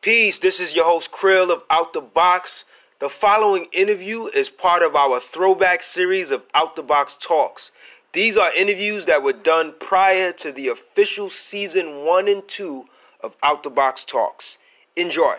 Peace, 0.00 0.38
this 0.38 0.60
is 0.60 0.76
your 0.76 0.84
host 0.84 1.10
Krill 1.10 1.50
of 1.50 1.64
Out 1.70 1.92
the 1.92 2.00
Box. 2.00 2.64
The 3.00 3.08
following 3.08 3.66
interview 3.72 4.26
is 4.26 4.48
part 4.48 4.84
of 4.84 4.94
our 4.94 5.18
throwback 5.18 5.82
series 5.82 6.30
of 6.30 6.44
Out 6.54 6.76
the 6.76 6.84
Box 6.84 7.16
Talks. 7.20 7.72
These 8.12 8.36
are 8.36 8.54
interviews 8.54 9.06
that 9.06 9.24
were 9.24 9.32
done 9.32 9.74
prior 9.80 10.30
to 10.34 10.52
the 10.52 10.68
official 10.68 11.30
season 11.30 12.04
one 12.04 12.28
and 12.28 12.46
two 12.46 12.84
of 13.20 13.34
Out 13.42 13.64
the 13.64 13.70
Box 13.70 14.04
Talks. 14.04 14.56
Enjoy. 14.94 15.34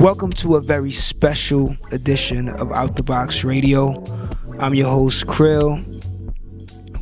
Welcome 0.00 0.30
to 0.30 0.56
a 0.56 0.62
very 0.62 0.92
special 0.92 1.76
edition 1.92 2.48
of 2.48 2.72
Out 2.72 2.96
the 2.96 3.02
Box 3.02 3.44
Radio. 3.44 4.02
I'm 4.58 4.72
your 4.74 4.88
host, 4.88 5.26
Krill. 5.26 5.93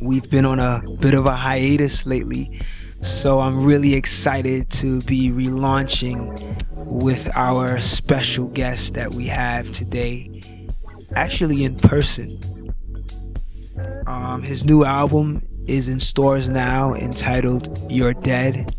We've 0.03 0.29
been 0.29 0.43
on 0.43 0.59
a 0.59 0.81
bit 0.99 1.13
of 1.13 1.27
a 1.27 1.31
hiatus 1.31 2.05
lately, 2.05 2.59
so 2.99 3.39
I'm 3.39 3.63
really 3.63 3.93
excited 3.93 4.69
to 4.71 4.99
be 5.03 5.29
relaunching 5.29 6.57
with 6.75 7.31
our 7.37 7.79
special 7.79 8.47
guest 8.47 8.95
that 8.95 9.15
we 9.15 9.27
have 9.27 9.71
today, 9.71 10.41
actually 11.15 11.63
in 11.63 11.77
person. 11.77 12.37
Um, 14.05 14.41
his 14.41 14.65
new 14.65 14.83
album 14.83 15.39
is 15.67 15.87
in 15.87 16.01
stores 16.01 16.49
now 16.49 16.93
entitled 16.95 17.69
You're 17.89 18.13
Dead, 18.13 18.75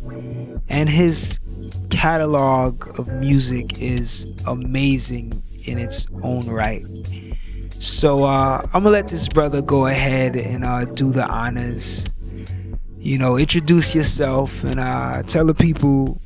and 0.68 0.90
his 0.90 1.40
catalog 1.88 2.98
of 2.98 3.10
music 3.14 3.80
is 3.80 4.30
amazing 4.46 5.42
in 5.66 5.78
its 5.78 6.06
own 6.22 6.46
right. 6.50 6.84
So 7.84 8.24
uh, 8.24 8.62
I'm 8.72 8.82
gonna 8.82 8.88
let 8.88 9.08
this 9.08 9.28
brother 9.28 9.60
go 9.60 9.84
ahead 9.84 10.36
and 10.36 10.64
uh, 10.64 10.86
do 10.86 11.12
the 11.12 11.28
honors. 11.28 12.08
You 12.96 13.18
know, 13.18 13.36
introduce 13.36 13.94
yourself 13.94 14.64
and 14.64 14.80
uh, 14.80 15.22
tell 15.24 15.44
the 15.44 15.52
people 15.52 16.18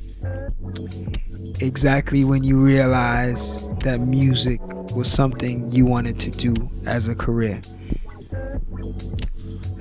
exactly 1.59 2.23
when 2.23 2.45
you 2.45 2.57
realize 2.57 3.61
that 3.79 3.99
music 3.99 4.61
was 4.95 5.11
something 5.11 5.69
you 5.69 5.85
wanted 5.85 6.17
to 6.21 6.31
do 6.31 6.55
as 6.87 7.09
a 7.09 7.15
career. 7.15 7.59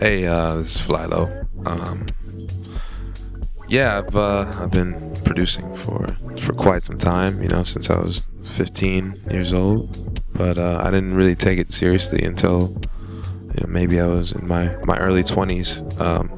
Hey, 0.01 0.27
uh, 0.27 0.57
this 0.57 0.75
is 0.75 0.85
Flylo. 0.85 1.47
Um, 1.65 2.07
yeah, 3.69 3.99
I've 3.99 4.17
uh, 4.17 4.53
I've 4.59 4.73
been 4.73 5.15
producing 5.23 5.73
for 5.77 6.09
for 6.39 6.53
quite 6.55 6.83
some 6.83 6.99
time. 6.99 7.41
You 7.41 7.49
know, 7.51 7.63
since 7.63 7.89
I 7.89 8.01
was 8.01 8.29
15 8.43 9.21
years 9.31 9.55
old. 9.55 10.18
But 10.39 10.57
uh, 10.57 10.81
I 10.85 10.93
didn't 10.93 11.15
really 11.15 11.35
take 11.35 11.59
it 11.59 11.73
seriously 11.73 12.25
until 12.25 12.69
you 13.55 13.61
know, 13.61 13.67
maybe 13.67 14.01
I 14.01 14.07
was 14.07 14.31
in 14.31 14.47
my 14.47 14.75
my 14.85 14.97
early 14.99 15.23
20s. 15.23 16.01
Um, 16.01 16.31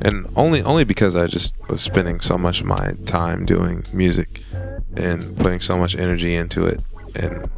and 0.00 0.26
only 0.34 0.62
only 0.62 0.84
because 0.84 1.16
I 1.16 1.26
just 1.26 1.54
was 1.68 1.82
spending 1.82 2.20
so 2.20 2.38
much 2.38 2.60
of 2.60 2.66
my 2.66 2.94
time 3.04 3.44
doing 3.44 3.84
music 3.92 4.42
and 4.96 5.36
putting 5.36 5.60
so 5.60 5.76
much 5.76 5.96
energy 5.96 6.34
into 6.34 6.64
it, 6.64 6.80
and 7.14 7.48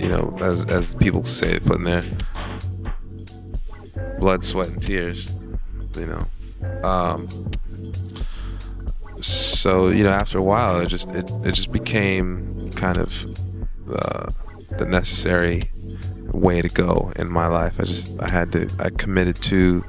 you 0.00 0.08
know, 0.08 0.36
as 0.40 0.64
as 0.70 0.94
people 0.94 1.24
say, 1.24 1.58
putting 1.58 1.84
their 1.84 2.04
blood, 4.20 4.44
sweat, 4.44 4.68
and 4.68 4.80
tears, 4.80 5.32
you 5.96 6.06
know. 6.06 6.26
Um, 6.88 7.28
so 9.20 9.88
you 9.88 10.04
know, 10.04 10.10
after 10.10 10.38
a 10.38 10.42
while, 10.42 10.80
it 10.80 10.86
just 10.86 11.14
it, 11.14 11.28
it 11.44 11.54
just 11.54 11.72
became 11.72 12.70
kind 12.70 12.98
of 12.98 13.26
uh, 13.90 14.30
the 14.76 14.86
necessary 14.86 15.62
way 16.32 16.62
to 16.62 16.68
go 16.68 17.12
in 17.16 17.30
my 17.30 17.46
life. 17.46 17.80
I 17.80 17.84
just 17.84 18.20
I 18.20 18.30
had 18.30 18.52
to 18.52 18.70
I 18.78 18.90
committed 18.90 19.36
to 19.42 19.84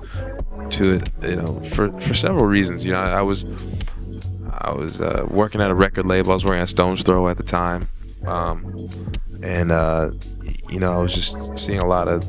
to 0.72 0.96
it, 0.96 1.10
you 1.28 1.36
know, 1.36 1.60
for 1.62 1.92
for 2.00 2.14
several 2.14 2.46
reasons. 2.46 2.86
You 2.86 2.92
know, 2.92 3.00
I, 3.00 3.20
I 3.20 3.22
was 3.22 3.46
I 4.52 4.72
was 4.72 5.02
uh, 5.02 5.26
working 5.30 5.62
at 5.62 5.72
a 5.72 5.76
record 5.76 6.06
label. 6.06 6.32
I 6.32 6.36
was 6.36 6.46
working 6.46 6.62
at 6.62 6.70
Stones 6.70 7.04
Throw 7.04 7.28
at 7.28 7.38
the 7.38 7.44
time, 7.44 7.90
um, 8.26 8.90
and 9.42 9.72
uh, 9.72 10.12
you 10.70 10.80
know, 10.80 10.92
I 10.92 11.00
was 11.00 11.14
just 11.14 11.58
seeing 11.58 11.80
a 11.80 11.88
lot 11.88 12.08
of 12.08 12.24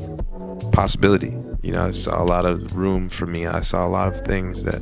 possibility. 0.71 1.35
You 1.61 1.73
know, 1.73 1.85
I 1.85 1.91
saw 1.91 2.21
a 2.21 2.25
lot 2.25 2.45
of 2.45 2.75
room 2.75 3.09
for 3.09 3.25
me. 3.25 3.45
I 3.45 3.61
saw 3.61 3.85
a 3.85 3.89
lot 3.89 4.07
of 4.07 4.21
things 4.21 4.63
that 4.63 4.81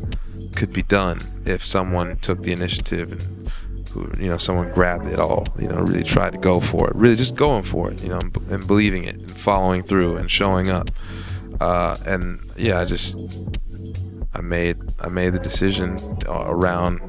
could 0.55 0.71
be 0.73 0.83
done 0.83 1.19
if 1.45 1.63
someone 1.63 2.17
took 2.17 2.43
the 2.43 2.51
initiative 2.51 3.11
and 3.11 3.51
who, 3.91 4.09
you 4.19 4.29
know, 4.29 4.37
someone 4.37 4.71
grabbed 4.71 5.07
it 5.07 5.19
all, 5.19 5.45
you 5.59 5.67
know, 5.67 5.77
really 5.81 6.03
tried 6.03 6.33
to 6.33 6.39
go 6.39 6.59
for 6.59 6.89
it, 6.89 6.95
really 6.95 7.15
just 7.15 7.35
going 7.35 7.63
for 7.63 7.91
it, 7.91 8.01
you 8.01 8.09
know, 8.09 8.19
and 8.49 8.65
believing 8.67 9.03
it 9.03 9.15
and 9.15 9.31
following 9.31 9.83
through 9.83 10.17
and 10.17 10.29
showing 10.29 10.69
up. 10.69 10.89
Uh, 11.59 11.97
and 12.05 12.39
yeah, 12.57 12.79
I 12.79 12.85
just, 12.85 13.43
I 14.33 14.41
made, 14.41 14.77
I 14.99 15.09
made 15.09 15.33
the 15.33 15.39
decision 15.39 15.99
around 16.27 16.99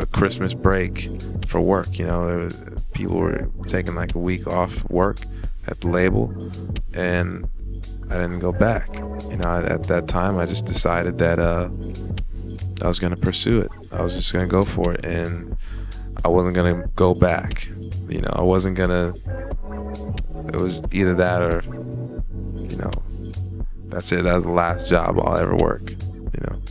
a 0.00 0.06
Christmas 0.06 0.54
break 0.54 1.08
for 1.46 1.60
work. 1.60 1.98
You 1.98 2.06
know, 2.06 2.44
was, 2.44 2.56
people 2.92 3.16
were 3.16 3.50
taking 3.66 3.94
like 3.94 4.14
a 4.14 4.18
week 4.18 4.46
off 4.46 4.88
work 4.90 5.18
at 5.66 5.80
the 5.80 5.88
label, 5.88 6.32
and 6.94 7.48
I 8.10 8.14
didn't 8.14 8.38
go 8.38 8.52
back. 8.52 8.94
You 9.30 9.38
know, 9.38 9.64
at 9.66 9.84
that 9.84 10.06
time, 10.06 10.38
I 10.38 10.46
just 10.46 10.66
decided 10.66 11.18
that 11.18 11.38
uh, 11.38 11.68
I 12.82 12.88
was 12.88 12.98
gonna 12.98 13.16
pursue 13.16 13.60
it. 13.60 13.70
I 13.90 14.02
was 14.02 14.14
just 14.14 14.32
gonna 14.32 14.46
go 14.46 14.64
for 14.64 14.94
it, 14.94 15.04
and 15.04 15.56
I 16.26 16.28
wasn't 16.28 16.56
gonna 16.56 16.88
go 16.96 17.14
back. 17.14 17.68
You 18.08 18.20
know, 18.20 18.32
I 18.32 18.42
wasn't 18.42 18.76
gonna. 18.76 19.14
It 20.48 20.56
was 20.56 20.84
either 20.90 21.14
that 21.14 21.40
or, 21.40 21.62
you 22.68 22.76
know, 22.78 22.90
that's 23.84 24.10
it. 24.10 24.24
That 24.24 24.34
was 24.34 24.42
the 24.42 24.50
last 24.50 24.88
job 24.88 25.20
I'll 25.20 25.36
ever 25.36 25.54
work. 25.54 25.92
You 25.92 26.40
know. 26.42 26.62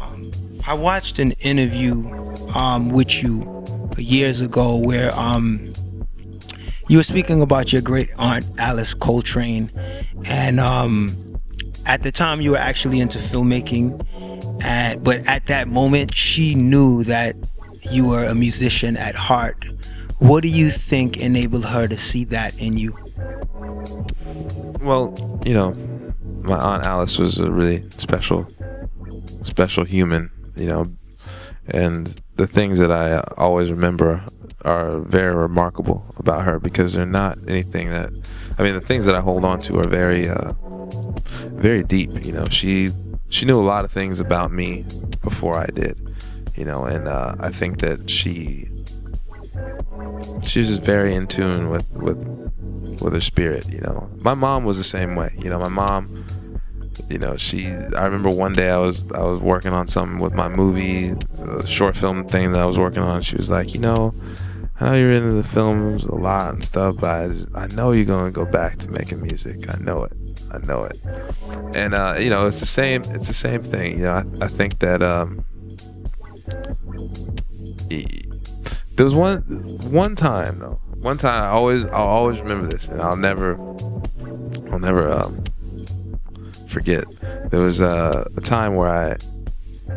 Um, 0.00 0.30
I 0.66 0.72
watched 0.72 1.18
an 1.18 1.32
interview 1.42 2.10
um, 2.54 2.88
with 2.88 3.22
you 3.22 3.62
years 3.98 4.40
ago 4.40 4.76
where 4.76 5.14
um, 5.14 5.70
you 6.88 6.96
were 6.96 7.02
speaking 7.02 7.42
about 7.42 7.74
your 7.74 7.82
great 7.82 8.08
aunt 8.16 8.46
Alice 8.56 8.94
Coltrane, 8.94 9.70
and 10.24 10.58
um, 10.58 11.38
at 11.84 12.00
the 12.00 12.10
time 12.10 12.40
you 12.40 12.52
were 12.52 12.56
actually 12.56 13.00
into 13.00 13.18
filmmaking, 13.18 14.62
and 14.64 15.04
but 15.04 15.26
at 15.26 15.44
that 15.44 15.68
moment 15.68 16.14
she 16.14 16.54
knew 16.54 17.04
that 17.04 17.36
you 17.90 18.06
were 18.06 18.24
a 18.24 18.34
musician 18.34 18.96
at 18.96 19.14
heart. 19.14 19.64
What 20.18 20.42
do 20.42 20.48
you 20.48 20.70
think 20.70 21.18
enabled 21.18 21.64
her 21.64 21.88
to 21.88 21.96
see 21.96 22.24
that 22.26 22.60
in 22.60 22.76
you? 22.76 22.96
Well, 24.80 25.40
you 25.44 25.54
know, 25.54 25.74
my 26.42 26.58
aunt 26.58 26.84
Alice 26.84 27.18
was 27.18 27.38
a 27.38 27.50
really 27.50 27.78
special, 27.96 28.46
special 29.42 29.84
human, 29.84 30.30
you 30.56 30.66
know, 30.66 30.92
and 31.68 32.20
the 32.36 32.46
things 32.46 32.78
that 32.78 32.90
I 32.90 33.22
always 33.36 33.70
remember 33.70 34.24
are 34.64 35.00
very 35.00 35.34
remarkable 35.34 36.04
about 36.18 36.44
her 36.44 36.58
because 36.60 36.94
they're 36.94 37.06
not 37.06 37.38
anything 37.48 37.90
that, 37.90 38.10
I 38.58 38.62
mean, 38.62 38.74
the 38.74 38.80
things 38.80 39.04
that 39.06 39.14
I 39.14 39.20
hold 39.20 39.44
on 39.44 39.58
to 39.60 39.78
are 39.78 39.88
very, 39.88 40.28
uh, 40.28 40.52
very 41.50 41.82
deep. 41.82 42.24
You 42.24 42.32
know, 42.32 42.44
she 42.48 42.90
she 43.28 43.46
knew 43.46 43.58
a 43.58 43.62
lot 43.62 43.84
of 43.84 43.90
things 43.90 44.20
about 44.20 44.52
me 44.52 44.84
before 45.22 45.56
I 45.56 45.66
did 45.66 46.11
you 46.54 46.64
know, 46.64 46.84
and 46.84 47.08
uh, 47.08 47.34
I 47.40 47.50
think 47.50 47.78
that 47.80 48.08
she 48.10 48.68
she's 50.42 50.68
just 50.68 50.82
very 50.82 51.14
in 51.14 51.26
tune 51.26 51.70
with 51.70 51.88
with 51.92 52.18
with 53.00 53.12
her 53.12 53.20
spirit. 53.20 53.68
You 53.70 53.80
know, 53.80 54.10
my 54.20 54.34
mom 54.34 54.64
was 54.64 54.78
the 54.78 54.84
same 54.84 55.14
way. 55.14 55.34
You 55.38 55.50
know, 55.50 55.58
my 55.58 55.68
mom, 55.68 56.24
you 57.08 57.18
know, 57.18 57.36
she. 57.36 57.66
I 57.96 58.04
remember 58.04 58.30
one 58.30 58.52
day 58.52 58.70
I 58.70 58.78
was 58.78 59.10
I 59.12 59.22
was 59.22 59.40
working 59.40 59.72
on 59.72 59.86
something 59.86 60.18
with 60.18 60.34
my 60.34 60.48
movie, 60.48 61.12
short 61.66 61.96
film 61.96 62.24
thing 62.26 62.52
that 62.52 62.60
I 62.60 62.66
was 62.66 62.78
working 62.78 63.02
on. 63.02 63.22
She 63.22 63.36
was 63.36 63.50
like, 63.50 63.74
you 63.74 63.80
know. 63.80 64.14
I 64.80 64.86
know 64.86 64.94
you're 64.96 65.12
into 65.12 65.32
the 65.32 65.44
films 65.44 66.06
a 66.06 66.14
lot 66.14 66.54
and 66.54 66.64
stuff, 66.64 66.96
but 66.98 67.08
I, 67.08 67.28
just, 67.28 67.48
I 67.54 67.68
know 67.68 67.92
you're 67.92 68.06
to 68.06 68.32
go 68.32 68.44
back 68.44 68.78
to 68.78 68.90
making 68.90 69.20
music. 69.22 69.72
I 69.72 69.78
know 69.80 70.02
it. 70.02 70.12
I 70.50 70.58
know 70.58 70.84
it. 70.84 70.98
And 71.76 71.94
uh, 71.94 72.16
you 72.18 72.30
know, 72.30 72.46
it's 72.46 72.58
the 72.58 72.66
same. 72.66 73.02
It's 73.08 73.28
the 73.28 73.34
same 73.34 73.62
thing. 73.62 73.98
You 73.98 74.04
know, 74.04 74.12
I, 74.12 74.24
I 74.40 74.48
think 74.48 74.80
that 74.80 75.02
um, 75.02 75.44
there 78.96 79.04
was 79.04 79.14
one 79.14 79.40
one 79.90 80.14
time 80.14 80.58
though. 80.58 80.80
One 81.00 81.16
time 81.16 81.42
I 81.42 81.48
always 81.48 81.86
I'll 81.86 82.06
always 82.06 82.40
remember 82.40 82.68
this, 82.68 82.88
and 82.88 83.00
I'll 83.00 83.16
never 83.16 83.56
I'll 84.70 84.78
never 84.78 85.10
um, 85.10 85.42
forget. 86.68 87.04
There 87.50 87.60
was 87.60 87.80
a, 87.80 88.26
a 88.36 88.40
time 88.40 88.74
where 88.76 88.88
I 88.88 89.16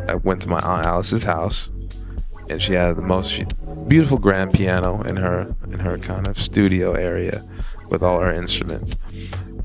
I 0.08 0.16
went 0.16 0.42
to 0.42 0.48
my 0.48 0.60
aunt 0.60 0.86
Alice's 0.86 1.22
house, 1.22 1.70
and 2.48 2.60
she 2.60 2.72
had 2.72 2.96
the 2.96 3.02
most 3.02 3.44
beautiful 3.88 4.18
grand 4.18 4.52
piano 4.52 5.02
in 5.02 5.16
her 5.16 5.54
in 5.70 5.78
her 5.78 5.98
kind 5.98 6.26
of 6.26 6.38
studio 6.38 6.94
area 6.94 7.44
with 7.88 8.02
all 8.02 8.20
her 8.20 8.32
instruments, 8.32 8.96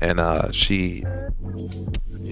and 0.00 0.20
uh, 0.20 0.52
she 0.52 1.04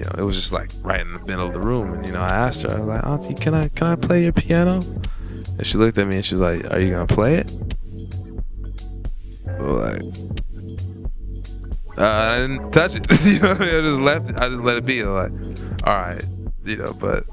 you 0.01 0.07
know, 0.07 0.13
it 0.17 0.23
was 0.23 0.35
just 0.37 0.53
like 0.53 0.71
right 0.83 1.01
in 1.01 1.13
the 1.13 1.21
middle 1.21 1.47
of 1.47 1.53
the 1.53 1.61
room. 1.61 1.93
And 1.93 2.07
you 2.07 2.13
know, 2.13 2.21
I 2.23 2.29
asked 2.31 2.63
her, 2.63 2.71
I 2.71 2.79
was 2.79 2.89
like, 2.89 3.05
Auntie, 3.05 3.35
can 3.35 3.55
I 3.55 3.69
can 3.69 3.87
I 3.87 3.97
play 3.97 4.23
your 4.23 4.33
piano? 4.33 4.81
And 5.59 5.67
she 5.67 5.77
looked 5.77 5.99
at 5.99 6.07
me 6.07 6.17
and 6.17 6.25
she 6.25 6.35
was 6.35 6.41
like, 6.41 6.73
Are 6.73 6.81
you 6.81 6.91
gonna 6.91 7.07
play 7.07 7.35
it? 7.37 7.53
Like, 9.61 10.03
Uh, 11.99 12.05
I 12.05 12.37
didn't 12.39 12.71
touch 12.73 12.95
it. 12.95 13.07
you 13.25 13.41
know, 13.41 13.53
I 13.53 13.83
just 13.83 14.01
left 14.01 14.31
it. 14.31 14.37
I 14.37 14.49
just 14.49 14.63
let 14.63 14.79
it 14.79 14.87
be. 14.87 15.01
I'm 15.01 15.09
like, 15.11 15.33
all 15.85 15.95
right, 15.97 16.25
you 16.65 16.77
know. 16.77 16.95
But 16.95 17.25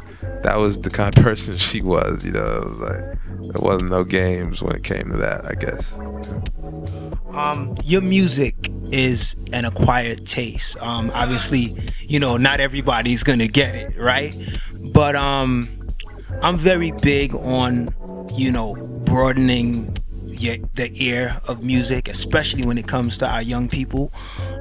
that 0.43 0.57
was 0.57 0.79
the 0.79 0.89
kind 0.89 1.17
of 1.17 1.23
person 1.29 1.55
she 1.55 1.81
was. 1.81 2.25
You 2.25 2.33
know, 2.33 2.43
it 2.43 2.65
was 2.65 2.77
like 2.77 3.53
there 3.53 3.61
wasn't 3.61 3.91
no 3.91 4.03
games 4.03 4.61
when 4.61 4.75
it 4.75 4.83
came 4.83 5.09
to 5.11 5.17
that. 5.17 5.45
I 5.45 5.53
guess. 5.53 5.97
Um, 7.33 7.75
your 7.83 8.01
music 8.01 8.55
is 8.91 9.35
an 9.53 9.63
acquired 9.63 10.25
taste. 10.25 10.75
Um, 10.81 11.11
obviously, 11.13 11.77
you 12.07 12.19
know, 12.19 12.37
not 12.37 12.59
everybody's 12.59 13.23
gonna 13.23 13.47
get 13.47 13.75
it, 13.75 13.97
right? 13.97 14.35
But 14.93 15.15
um, 15.15 15.67
I'm 16.41 16.57
very 16.57 16.91
big 16.91 17.35
on, 17.35 17.93
you 18.35 18.51
know, 18.51 18.75
broadening 19.05 19.93
the 20.75 20.91
ear 21.01 21.39
of 21.47 21.63
music, 21.63 22.07
especially 22.07 22.65
when 22.65 22.77
it 22.77 22.87
comes 22.87 23.17
to 23.17 23.27
our 23.27 23.41
young 23.41 23.67
people. 23.67 24.13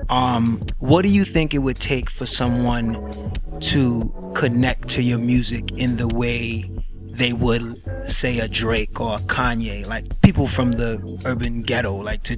Um, 0.08 0.64
what 0.78 1.02
do 1.02 1.08
you 1.08 1.24
think 1.24 1.52
it 1.52 1.58
would 1.58 1.76
take 1.76 2.08
for 2.08 2.24
someone 2.24 3.32
to 3.60 4.32
connect 4.34 4.88
to 4.90 5.02
your 5.02 5.18
music 5.18 5.72
in 5.72 5.96
the 5.96 6.08
way 6.08 6.70
they 7.16 7.32
would 7.32 7.62
say 8.10 8.40
a 8.40 8.48
Drake 8.48 9.00
or 9.00 9.16
a 9.16 9.18
Kanye, 9.18 9.86
like 9.86 10.20
people 10.20 10.46
from 10.46 10.72
the 10.72 11.20
urban 11.24 11.62
ghetto, 11.62 11.96
like 11.96 12.22
to 12.24 12.36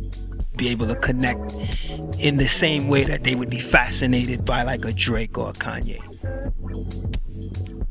be 0.58 0.68
able 0.68 0.86
to 0.88 0.96
connect 0.96 1.54
in 2.20 2.36
the 2.36 2.48
same 2.48 2.88
way 2.88 3.04
that 3.04 3.24
they 3.24 3.34
would 3.34 3.50
be 3.50 3.60
fascinated 3.60 4.44
by 4.44 4.62
like 4.62 4.84
a 4.84 4.92
Drake 4.92 5.38
or 5.38 5.50
a 5.50 5.52
Kanye? 5.54 6.02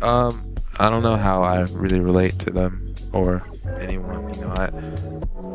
Um, 0.04 0.56
I 0.80 0.90
don't 0.92 1.02
know 1.02 1.16
how 1.16 1.42
I 1.42 1.62
really 1.72 2.00
relate 2.00 2.38
to 2.40 2.52
them 2.52 2.94
or 3.14 3.44
anyone. 3.80 4.32
You 4.36 4.42
know, 4.42 4.50
I 4.50 4.70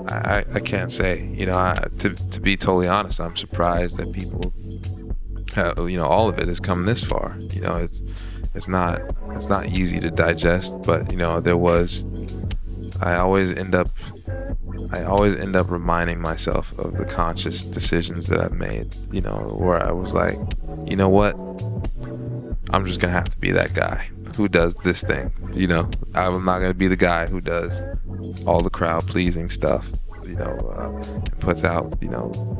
I, 0.09 0.45
I 0.55 0.61
can't 0.61 0.91
say. 0.91 1.31
You 1.33 1.47
know, 1.47 1.57
I, 1.57 1.87
to 1.99 2.11
to 2.11 2.41
be 2.41 2.57
totally 2.57 2.89
honest, 2.89 3.21
I'm 3.21 3.37
surprised 3.37 3.99
that 3.99 4.13
people, 4.13 4.53
have, 5.55 5.79
you 5.89 5.97
know, 5.97 6.07
all 6.07 6.29
of 6.29 6.39
it 6.39 6.49
has 6.49 6.61
come 6.61 6.85
this 6.85 7.05
far. 7.05 7.37
You 7.51 7.61
know, 7.61 7.77
it's 7.77 8.03
it's 8.55 8.69
not 8.69 9.01
it's 9.31 9.49
not 9.49 9.67
easy 9.67 10.01
to 10.01 10.11
digest, 10.11 10.83
but 10.83 11.11
you 11.11 11.17
know, 11.17 11.41
there 11.41 11.57
was. 11.57 12.07
I 13.01 13.17
always 13.17 13.57
end 13.57 13.75
up 13.75 13.89
I 14.93 15.05
always 15.05 15.39
end 15.39 15.57
up 15.57 15.71
reminding 15.71 16.21
myself 16.21 16.79
of 16.79 16.99
the 16.99 17.07
conscious 17.07 17.65
decisions 17.65 18.29
that 18.29 18.41
I've 18.41 18.53
made, 18.53 18.95
you 19.11 19.23
know, 19.23 19.57
where 19.59 19.83
I 19.83 19.91
was 19.91 20.13
like, 20.13 20.37
you 20.87 20.97
know 20.97 21.09
what? 21.09 21.35
I'm 22.75 22.85
just 22.85 23.01
going 23.01 23.11
to 23.11 23.17
have 23.17 23.31
to 23.31 23.39
be 23.39 23.51
that 23.53 23.73
guy 23.73 24.09
who 24.37 24.49
does 24.49 24.75
this 24.77 25.03
thing, 25.03 25.33
you 25.55 25.67
know. 25.67 25.91
I'm 26.15 26.45
not 26.45 26.59
going 26.59 26.71
to 26.73 26.79
be 26.79 26.89
the 26.89 26.97
guy 26.97 27.27
who 27.27 27.41
does 27.41 27.85
all 28.47 28.61
the 28.61 28.71
crowd 28.71 29.07
pleasing 29.07 29.49
stuff, 29.49 29.91
you 30.25 30.37
know, 30.37 30.59
uh, 30.77 31.21
puts 31.41 31.65
out, 31.65 31.97
you 32.03 32.09
know, 32.09 32.59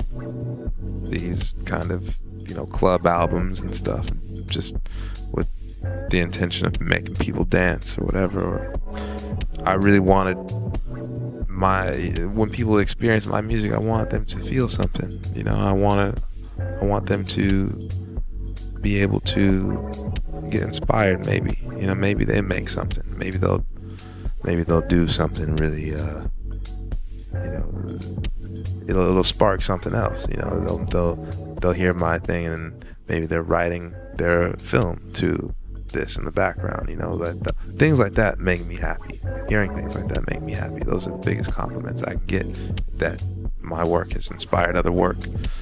these 1.03 1.55
kind 1.67 1.91
of, 1.91 2.19
you 2.47 2.55
know, 2.55 2.67
club 2.67 3.07
albums 3.07 3.63
and 3.63 3.75
stuff 3.75 4.09
just 4.47 4.77
with 5.33 5.49
the 6.11 6.21
intention 6.21 6.67
of 6.67 6.81
making 6.81 7.15
people 7.17 7.45
dance 7.45 7.99
or 7.99 8.05
whatever. 8.05 8.43
Or 8.43 8.75
I 9.65 9.75
really 9.75 10.01
wanted 10.01 10.37
my 11.63 11.93
when 12.35 12.51
people 12.51 12.79
experience 12.79 13.25
my 13.25 13.41
music, 13.41 13.73
I 13.73 13.79
want 13.79 14.11
them 14.11 14.25
to 14.27 14.39
feel 14.41 14.69
something. 14.69 15.21
You 15.35 15.45
know, 15.45 15.55
I 15.55 15.73
want 15.73 16.17
to, 16.17 16.23
I 16.83 16.85
want 16.85 17.07
them 17.07 17.25
to 17.37 17.89
be 18.81 19.01
able 19.01 19.21
to 19.21 19.91
get 20.51 20.63
inspired. 20.63 21.25
Maybe 21.25 21.59
you 21.81 21.87
know, 21.87 21.95
maybe 21.95 22.25
they 22.25 22.43
make 22.43 22.69
something. 22.69 23.05
Maybe 23.17 23.39
they'll, 23.39 23.65
maybe 24.43 24.65
they'll 24.65 24.89
do 24.99 25.07
something 25.07 25.55
really. 25.57 25.95
Uh, 25.95 26.27
you 27.45 27.51
know, 27.55 27.67
it'll 28.89 29.09
it'll 29.11 29.25
spark 29.25 29.63
something 29.63 29.95
else. 29.95 30.29
You 30.29 30.39
know, 30.43 30.61
they'll 30.61 30.85
they'll 30.87 31.17
they'll 31.61 31.73
hear 31.73 31.95
my 31.95 32.19
thing 32.19 32.47
and 32.47 32.85
maybe 33.09 33.27
they're 33.27 33.43
writing 33.55 33.95
their 34.17 34.55
film 34.55 35.11
to 35.15 35.55
this 35.93 36.17
in 36.17 36.25
the 36.25 36.31
background. 36.31 36.89
You 36.89 36.97
know, 36.97 37.17
that, 37.19 37.55
things 37.77 37.99
like 37.99 38.15
that 38.15 38.39
make 38.39 38.65
me 38.67 38.77
happy. 38.77 39.21
Hearing 39.49 39.75
things 39.75 39.95
like 39.95 40.09
that 40.09 40.29
make 40.31 40.43
me 40.43 40.53
happy. 40.53 40.81
Those 40.81 41.07
are 41.07 41.13
the 41.13 41.19
biggest 41.19 41.53
compliments 41.53 42.03
I 42.03 42.15
get 42.27 42.47
that 42.99 43.23
my 43.61 43.85
work 43.85 44.13
has 44.13 44.31
inspired 44.31 44.77
other 44.77 44.93
work. 44.93 45.19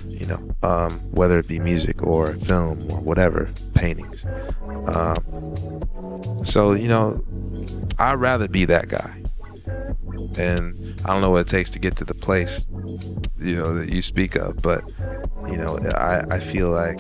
You 0.06 0.27
know, 0.27 0.55
um, 0.62 0.93
whether 1.12 1.38
it 1.38 1.49
be 1.49 1.59
music 1.59 2.03
or 2.03 2.32
film 2.35 2.91
or 2.91 3.00
whatever, 3.00 3.50
paintings. 3.75 4.27
Um, 4.87 6.44
so 6.44 6.73
you 6.73 6.88
know, 6.88 7.25
I'd 7.99 8.15
rather 8.15 8.49
be 8.49 8.65
that 8.67 8.88
guy. 8.88 9.17
And 10.38 10.94
I 11.05 11.09
don't 11.09 11.21
know 11.21 11.31
what 11.31 11.43
it 11.43 11.49
takes 11.49 11.71
to 11.71 11.79
get 11.79 11.97
to 11.97 12.05
the 12.05 12.15
place, 12.15 12.69
you 13.38 13.56
know, 13.56 13.75
that 13.75 13.91
you 13.91 14.00
speak 14.00 14.37
of, 14.37 14.62
but 14.62 14.85
you 15.49 15.56
know, 15.56 15.79
I, 15.97 16.25
I 16.31 16.38
feel 16.38 16.71
like 16.71 16.99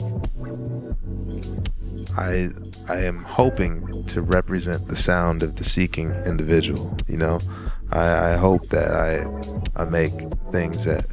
I 2.20 2.50
I 2.88 2.98
am 2.98 3.24
hoping 3.24 4.04
to 4.06 4.20
represent 4.20 4.88
the 4.88 4.96
sound 4.96 5.42
of 5.42 5.56
the 5.56 5.64
seeking 5.64 6.12
individual. 6.26 6.94
You 7.08 7.16
know, 7.16 7.40
I, 7.90 8.32
I 8.32 8.36
hope 8.36 8.68
that 8.68 8.90
I 8.90 9.24
I 9.74 9.86
make 9.86 10.12
things 10.52 10.84
that 10.84 11.06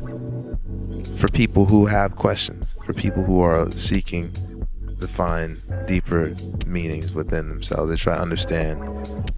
for 1.18 1.30
people 1.30 1.66
who 1.66 1.86
have 1.86 2.18
questions, 2.18 2.76
for 2.86 2.94
people 2.94 3.24
who 3.24 3.40
are 3.40 3.72
seeking 3.72 4.34
to 5.00 5.08
find 5.08 5.62
deeper 5.88 6.36
meanings 6.66 7.14
within 7.14 7.48
themselves, 7.48 7.90
they 7.90 7.96
try 7.96 8.16
to 8.16 8.22
understand 8.22 8.82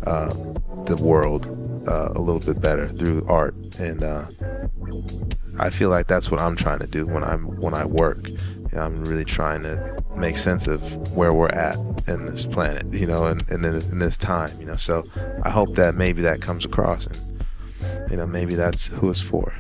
uh, 0.08 0.34
the 0.86 0.98
world 1.00 1.46
uh, 1.88 2.10
a 2.16 2.20
little 2.20 2.42
bit 2.42 2.62
better 2.62 2.90
through 2.90 3.26
art, 3.28 3.54
and 3.78 4.02
uh, 4.02 4.28
I 5.60 5.70
feel 5.70 5.90
like 5.90 6.08
that's 6.08 6.32
what 6.32 6.40
I'm 6.40 6.56
trying 6.56 6.80
to 6.80 6.88
do 6.88 7.06
when 7.06 7.24
I'm 7.24 7.44
when 7.60 7.76
I 7.76 7.86
work. 7.86 8.28
You 8.28 8.38
know, 8.74 8.82
I'm 8.82 9.06
really 9.06 9.26
trying 9.26 9.62
to 9.64 9.99
make 10.20 10.38
sense 10.38 10.68
of 10.68 11.16
where 11.16 11.34
we're 11.34 11.50
at 11.50 11.76
in 12.08 12.26
this 12.26 12.46
planet, 12.46 12.86
you 12.94 13.06
know, 13.06 13.26
and, 13.26 13.44
and 13.50 13.66
in, 13.66 13.76
in, 13.76 14.00
this 14.00 14.18
time, 14.18 14.52
you 14.60 14.66
know. 14.66 14.76
So 14.76 15.06
I 15.44 15.50
hope 15.50 15.76
that 15.76 15.96
maybe 15.96 16.22
that 16.24 16.42
comes 16.42 16.66
across, 16.66 17.08
and 17.08 17.20
you 18.12 18.18
know, 18.18 18.28
maybe 18.28 18.56
that's 18.56 18.88
who 18.88 19.10
it's 19.10 19.22
for. 19.22 19.56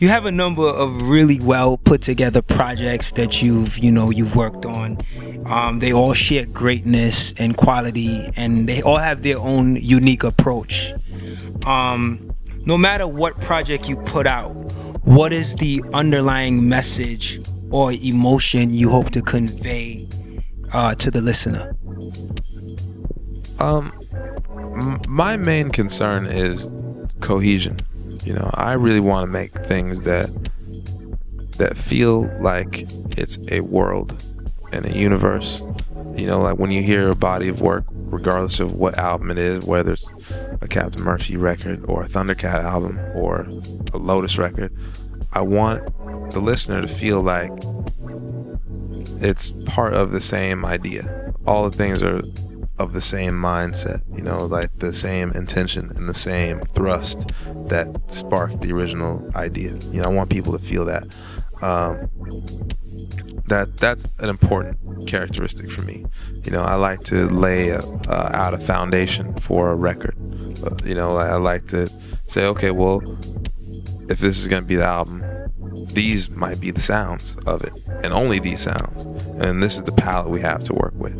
You 0.00 0.08
have 0.08 0.24
a 0.24 0.32
number 0.32 0.66
of 0.66 1.02
really 1.02 1.38
well 1.40 1.76
put 1.76 2.00
together 2.00 2.40
projects 2.40 3.12
that 3.12 3.42
you've 3.42 3.76
you 3.78 3.92
know 3.92 4.10
you've 4.10 4.34
worked 4.34 4.64
on. 4.64 4.96
Um, 5.44 5.78
they 5.78 5.92
all 5.92 6.14
share 6.14 6.46
greatness 6.46 7.34
and 7.34 7.54
quality 7.56 8.30
and 8.36 8.66
they 8.66 8.80
all 8.80 8.96
have 8.98 9.22
their 9.22 9.38
own 9.38 9.76
unique 9.76 10.24
approach. 10.24 10.94
Um, 11.66 12.34
no 12.64 12.78
matter 12.78 13.06
what 13.06 13.38
project 13.42 13.88
you 13.88 13.96
put 13.96 14.26
out 14.26 14.48
what 15.04 15.34
is 15.34 15.54
the 15.56 15.82
underlying 15.92 16.66
message 16.66 17.40
or 17.70 17.92
emotion 17.92 18.72
you 18.72 18.88
hope 18.88 19.10
to 19.10 19.20
convey 19.20 20.08
uh, 20.72 20.94
to 20.94 21.10
the 21.10 21.20
listener? 21.20 21.76
Um 23.58 23.92
my 25.06 25.36
main 25.36 25.68
concern 25.70 26.24
is 26.24 26.70
cohesion 27.20 27.76
you 28.24 28.32
know, 28.32 28.50
I 28.54 28.74
really 28.74 29.00
want 29.00 29.26
to 29.26 29.30
make 29.30 29.54
things 29.64 30.04
that 30.04 30.30
that 31.58 31.76
feel 31.76 32.22
like 32.40 32.86
it's 33.18 33.38
a 33.50 33.60
world 33.60 34.24
and 34.72 34.86
a 34.86 34.92
universe. 34.92 35.62
You 36.14 36.26
know, 36.26 36.40
like 36.40 36.58
when 36.58 36.70
you 36.70 36.82
hear 36.82 37.10
a 37.10 37.14
body 37.14 37.48
of 37.48 37.60
work, 37.60 37.84
regardless 37.92 38.60
of 38.60 38.74
what 38.74 38.98
album 38.98 39.30
it 39.30 39.38
is, 39.38 39.64
whether 39.64 39.92
it's 39.92 40.12
a 40.60 40.68
Captain 40.68 41.02
Murphy 41.02 41.36
record 41.36 41.84
or 41.86 42.02
a 42.02 42.06
Thundercat 42.06 42.62
album 42.62 42.98
or 43.14 43.46
a 43.92 43.98
Lotus 43.98 44.38
record, 44.38 44.74
I 45.32 45.42
want 45.42 45.84
the 46.32 46.40
listener 46.40 46.82
to 46.82 46.88
feel 46.88 47.22
like 47.22 47.52
it's 49.22 49.52
part 49.66 49.94
of 49.94 50.12
the 50.12 50.20
same 50.20 50.64
idea. 50.64 51.34
All 51.46 51.68
the 51.68 51.76
things 51.76 52.02
are 52.02 52.22
of 52.80 52.94
the 52.94 53.00
same 53.00 53.34
mindset, 53.34 54.02
you 54.16 54.22
know, 54.22 54.46
like 54.46 54.70
the 54.78 54.94
same 54.94 55.30
intention 55.32 55.90
and 55.96 56.08
the 56.08 56.14
same 56.14 56.60
thrust 56.60 57.28
that 57.68 57.86
sparked 58.06 58.62
the 58.62 58.72
original 58.72 59.30
idea. 59.36 59.76
You 59.92 60.00
know, 60.00 60.08
I 60.08 60.14
want 60.14 60.30
people 60.30 60.54
to 60.54 60.58
feel 60.58 60.86
that. 60.86 61.04
Um, 61.60 62.08
that 63.48 63.76
that's 63.76 64.08
an 64.20 64.30
important 64.30 65.06
characteristic 65.06 65.70
for 65.70 65.82
me. 65.82 66.06
You 66.44 66.52
know, 66.52 66.62
I 66.62 66.76
like 66.76 67.02
to 67.04 67.26
lay 67.26 67.68
a, 67.68 67.80
uh, 67.80 68.30
out 68.32 68.54
a 68.54 68.58
foundation 68.58 69.34
for 69.34 69.70
a 69.72 69.74
record. 69.74 70.16
Uh, 70.64 70.74
you 70.86 70.94
know, 70.94 71.18
I, 71.18 71.28
I 71.28 71.36
like 71.36 71.66
to 71.68 71.90
say, 72.24 72.46
okay, 72.46 72.70
well, 72.70 73.02
if 74.08 74.20
this 74.20 74.40
is 74.40 74.48
going 74.48 74.62
to 74.62 74.68
be 74.68 74.76
the 74.76 74.86
album, 74.86 75.22
these 75.92 76.30
might 76.30 76.60
be 76.60 76.70
the 76.70 76.80
sounds 76.80 77.36
of 77.46 77.62
it, 77.62 77.74
and 78.02 78.14
only 78.14 78.38
these 78.38 78.62
sounds. 78.62 79.04
And 79.38 79.62
this 79.62 79.76
is 79.76 79.84
the 79.84 79.92
palette 79.92 80.30
we 80.30 80.40
have 80.40 80.60
to 80.64 80.72
work 80.72 80.94
with 80.94 81.14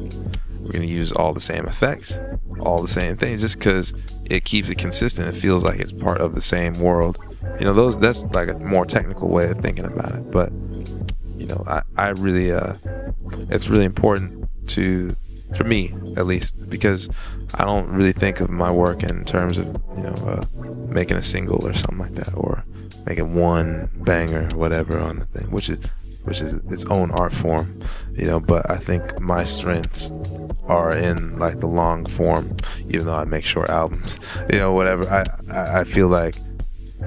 we're 0.71 0.79
going 0.79 0.89
to 0.89 0.95
use 0.95 1.11
all 1.11 1.33
the 1.33 1.41
same 1.41 1.65
effects, 1.65 2.21
all 2.61 2.81
the 2.81 2.87
same 2.87 3.17
things, 3.17 3.41
just 3.41 3.59
because 3.59 3.93
it 4.31 4.45
keeps 4.45 4.71
it 4.71 4.79
consistent. 4.79 5.27
It 5.27 5.33
feels 5.33 5.65
like 5.65 5.81
it's 5.81 5.91
part 5.91 6.21
of 6.21 6.37
the 6.37 6.41
same 6.41 6.75
world. 6.75 7.19
You 7.59 7.65
know, 7.65 7.73
those 7.73 7.99
that's 7.99 8.25
like 8.27 8.49
a 8.49 8.57
more 8.61 8.87
technical 8.87 9.29
way 9.31 9.51
of 9.51 9.59
thinking 9.59 9.85
about 9.85 10.15
it. 10.15 10.31
But 10.31 10.53
you 11.39 11.47
know, 11.47 11.65
I, 11.67 11.83
I 11.97 12.11
really, 12.11 12.53
uh, 12.53 12.75
it's 13.49 13.69
really 13.69 13.85
important 13.85 14.49
to, 14.69 15.17
for 15.57 15.65
me 15.65 15.93
at 16.17 16.27
least, 16.27 16.71
because 16.71 17.11
I 17.55 17.65
don't 17.65 17.89
really 17.89 18.13
think 18.13 18.39
of 18.39 18.49
my 18.49 18.71
work 18.71 19.03
in 19.03 19.25
terms 19.25 19.59
of 19.59 19.67
you 19.97 20.05
know 20.05 20.15
uh, 20.25 20.45
making 20.87 21.17
a 21.17 21.23
single 21.23 21.67
or 21.67 21.73
something 21.73 21.99
like 21.99 22.15
that, 22.15 22.33
or 22.37 22.65
making 23.07 23.35
one 23.35 23.91
banger 24.05 24.49
or 24.53 24.57
whatever 24.57 25.01
on 25.01 25.19
the 25.19 25.25
thing, 25.25 25.51
which 25.51 25.69
is 25.69 25.81
which 26.23 26.41
is 26.41 26.71
its 26.71 26.85
own 26.85 27.11
art 27.13 27.33
form, 27.33 27.81
you 28.21 28.27
know. 28.27 28.39
But 28.39 28.71
I 28.71 28.77
think 28.77 29.19
my 29.21 29.45
strengths 29.45 30.13
are 30.67 30.95
in 30.95 31.39
like 31.39 31.61
the 31.61 31.67
long 31.67 32.07
form, 32.07 32.57
even 32.89 33.07
though 33.07 33.17
I 33.17 33.25
make 33.25 33.45
short 33.45 33.71
albums, 33.71 34.21
you 34.53 34.59
know, 34.59 34.73
whatever. 34.73 35.09
I 35.09 35.25
I 35.81 35.85
feel 35.85 36.09
like 36.09 36.37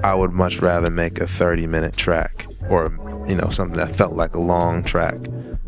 I 0.02 0.14
would 0.14 0.32
much 0.32 0.60
rather 0.60 0.90
make 0.90 1.20
a 1.20 1.26
30 1.26 1.66
minute 1.66 1.96
track 1.96 2.46
or 2.68 2.92
you 3.26 3.36
know 3.36 3.48
something 3.48 3.76
that 3.76 3.94
felt 3.94 4.14
like 4.14 4.34
a 4.34 4.40
long 4.40 4.82
track 4.82 5.14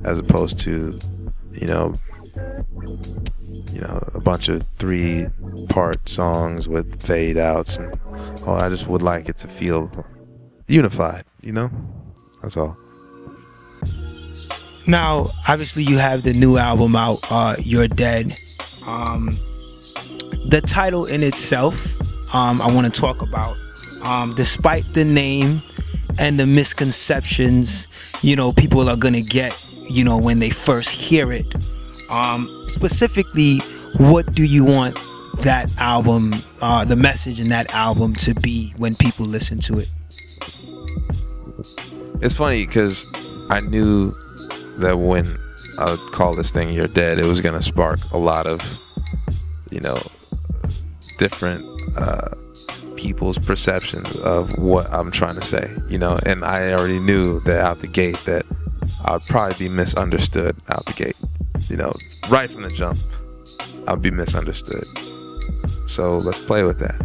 as 0.05 0.19
opposed 0.19 0.59
to 0.61 0.99
you 1.53 1.67
know 1.67 1.95
you 3.73 3.81
know 3.81 4.03
a 4.15 4.21
bunch 4.21 4.49
of 4.49 4.65
three 4.79 5.27
part 5.69 6.09
songs 6.09 6.69
with 6.69 7.03
fade 7.03 7.39
outs 7.39 7.79
and 7.79 7.99
oh 8.47 8.55
I 8.55 8.69
just 8.69 8.89
would 8.89 9.03
like 9.03 9.29
it 9.29 9.37
to 9.39 9.49
feel 9.49 9.91
unified 10.67 11.25
you 11.41 11.53
know 11.53 11.71
that's 12.43 12.57
all 12.57 12.77
now, 14.87 15.31
obviously, 15.47 15.83
you 15.83 15.99
have 15.99 16.23
the 16.23 16.33
new 16.33 16.57
album 16.57 16.97
out, 16.97 17.21
uh, 17.31 17.57
You're 17.59 17.89
Dead. 17.89 18.39
Um, 18.85 19.39
the 20.49 20.61
title 20.61 21.07
in 21.07 21.23
itself, 21.23 21.75
um, 22.35 22.61
I 22.61 22.73
want 22.73 22.93
to 22.93 23.01
talk 23.01 23.23
about. 23.23 23.57
Um, 24.03 24.35
despite 24.35 24.93
the 24.93 25.05
name 25.05 25.63
and 26.19 26.39
the 26.39 26.47
misconceptions, 26.47 27.89
you 28.23 28.37
know, 28.37 28.53
people 28.53 28.89
are 28.89 28.97
to 29.15 29.23
get, 29.23 29.61
you 29.89 30.05
know, 30.05 30.17
when 30.17 30.39
they 30.39 30.51
first 30.51 30.91
hear 30.91 31.33
it. 31.33 31.47
Um, 32.11 32.67
specifically, 32.69 33.59
what 33.97 34.35
do 34.35 34.45
you 34.45 34.65
want 34.65 34.99
that 35.39 35.69
album, 35.79 36.35
uh, 36.63 36.85
the 36.85 36.97
message 36.97 37.41
in 37.41 37.49
that 37.49 37.75
album 37.75 38.15
to 38.15 38.35
be 38.35 38.73
when 38.77 38.95
people 38.95 39.27
listen 39.27 39.59
to 39.61 39.81
it? 39.81 39.89
It's 42.23 42.37
funny 42.37 42.65
because 42.65 43.09
I 43.51 43.61
knew 43.61 44.17
that 44.79 44.99
when 44.99 45.39
I 45.79 45.91
would 45.91 46.13
call 46.13 46.35
this 46.35 46.51
thing 46.51 46.71
"You're 46.71 46.89
Dead," 46.89 47.19
it 47.19 47.25
was 47.25 47.41
gonna 47.41 47.63
spark 47.63 47.99
a 48.13 48.19
lot 48.19 48.47
of, 48.47 48.79
you 49.71 49.81
know, 49.81 50.01
different 51.19 51.65
uh, 51.97 52.29
people's 52.97 53.39
perceptions 53.39 54.11
of 54.17 54.57
what 54.59 54.91
I'm 54.93 55.11
trying 55.11 55.37
to 55.37 55.45
say. 55.45 55.71
You 55.89 55.99
know, 55.99 56.19
and 56.27 56.45
I 56.45 56.73
already 56.73 56.99
knew 56.99 57.41
that 57.41 57.61
out 57.61 57.81
the 57.81 57.87
gate 57.87 58.19
that 58.27 58.45
I'd 59.05 59.23
probably 59.27 59.69
be 59.69 59.69
misunderstood 59.69 60.57
out 60.69 60.85
the 60.87 60.93
gate. 60.93 61.17
You 61.69 61.77
know, 61.77 61.93
right 62.29 62.51
from 62.51 62.63
the 62.63 62.71
jump, 62.71 62.99
I'd 63.87 64.03
be 64.03 64.11
misunderstood. 64.11 64.85
So 65.87 66.19
let's 66.19 66.39
play 66.39 66.65
with 66.65 66.79
that. 66.79 67.01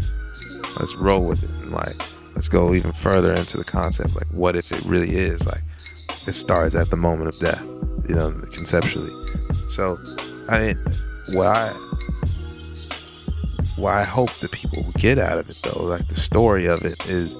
Let's 0.79 0.95
roll 0.95 1.23
with 1.25 1.43
it. 1.43 1.49
And 1.49 1.71
like, 1.71 1.95
let's 2.35 2.49
go 2.49 2.73
even 2.73 2.91
further 2.91 3.33
into 3.33 3.57
the 3.57 3.63
concept. 3.63 4.15
Like, 4.15 4.27
what 4.27 4.55
if 4.55 4.71
it 4.71 4.83
really 4.85 5.11
is 5.11 5.45
like 5.45 5.61
it 6.27 6.33
starts 6.33 6.75
at 6.75 6.89
the 6.89 6.97
moment 6.97 7.29
of 7.29 7.39
death, 7.39 7.63
you 8.07 8.15
know, 8.15 8.31
conceptually. 8.53 9.11
So, 9.69 9.99
I 10.49 10.59
mean, 10.59 10.77
what 11.33 11.47
I 11.47 11.69
what 13.77 13.93
I 13.93 14.03
hope 14.03 14.31
that 14.39 14.51
people 14.51 14.83
will 14.83 14.91
get 14.93 15.17
out 15.17 15.39
of 15.39 15.49
it 15.49 15.59
though, 15.63 15.83
like 15.83 16.07
the 16.07 16.15
story 16.15 16.67
of 16.67 16.83
it 16.83 17.03
is 17.07 17.35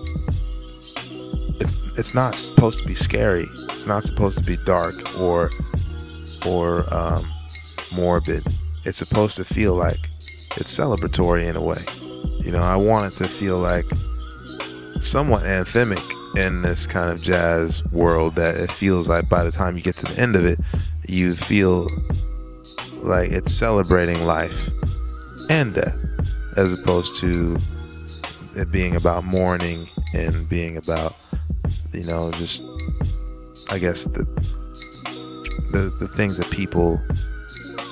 it's 1.60 1.76
it's 1.98 2.14
not 2.14 2.38
supposed 2.38 2.82
to 2.82 2.88
be 2.88 2.96
scary. 2.96 3.46
It's 3.70 3.86
not 3.86 4.04
supposed 4.04 4.38
to 4.40 4.44
be 4.44 4.56
dark 4.58 5.20
or 5.20 5.52
or 6.46 6.92
um, 6.94 7.32
morbid. 7.94 8.46
It's 8.84 8.98
supposed 8.98 9.36
to 9.38 9.46
feel 9.46 9.76
like 9.76 10.00
it's 10.58 10.76
celebratory 10.76 11.48
in 11.48 11.56
a 11.56 11.62
way. 11.62 11.84
You 12.44 12.52
know, 12.52 12.64
I 12.64 12.76
want 12.76 13.14
it 13.14 13.18
to 13.18 13.28
feel 13.28 13.60
like 13.60 13.86
somewhat 15.00 15.44
anthemic 15.44 16.02
in 16.36 16.62
this 16.62 16.88
kind 16.88 17.12
of 17.12 17.22
jazz 17.22 17.84
world 17.92 18.36
that 18.36 18.58
it 18.58 18.72
feels 18.72 19.10
like 19.10 19.28
by 19.28 19.44
the 19.44 19.52
time 19.52 19.76
you 19.76 19.84
get 19.84 19.98
to 19.98 20.06
the 20.06 20.20
end 20.20 20.36
of 20.36 20.46
it, 20.46 20.60
you 21.08 21.36
feel 21.36 21.88
like 22.98 23.32
it's 23.32 23.54
celebrating 23.54 24.26
life 24.26 24.70
and 25.50 25.74
death, 25.74 25.98
as 26.58 26.74
opposed 26.74 27.20
to 27.20 27.58
it 28.56 28.72
being 28.72 28.96
about 28.96 29.24
mourning 29.24 29.88
and 30.14 30.48
being 30.48 30.78
about, 30.78 31.16
you 31.92 32.06
know, 32.06 32.32
just 32.32 32.64
I 33.70 33.80
guess 33.80 34.06
the 34.06 34.26
the 35.72 35.94
the 36.00 36.08
things 36.08 36.38
that 36.38 36.50
people, 36.50 37.02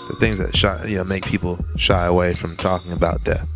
the 0.08 0.16
things 0.20 0.40
that 0.40 0.56
shy, 0.56 0.86
you 0.86 0.98
know, 0.98 1.04
make 1.04 1.26
people 1.26 1.58
shy 1.78 2.06
away 2.06 2.34
from 2.34 2.56
talking 2.58 2.94
about 2.94 3.24
death. 3.24 3.48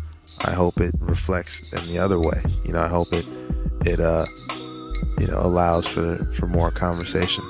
I 0.44 0.52
hope 0.52 0.80
it 0.80 0.94
reflects 1.00 1.72
in 1.72 1.86
the 1.86 1.98
other 1.98 2.18
way. 2.18 2.42
You 2.64 2.72
know, 2.72 2.82
I 2.82 2.88
hope 2.88 3.12
it 3.12 3.26
it 3.86 4.00
uh 4.00 4.26
you 5.18 5.26
know 5.26 5.40
allows 5.40 5.86
for 5.86 6.16
for 6.32 6.46
more 6.46 6.70
conversation. 6.70 7.44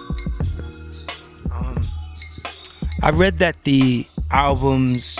Um, 1.52 1.84
I 3.02 3.10
read 3.10 3.38
that 3.38 3.62
the 3.64 4.06
albums. 4.30 5.18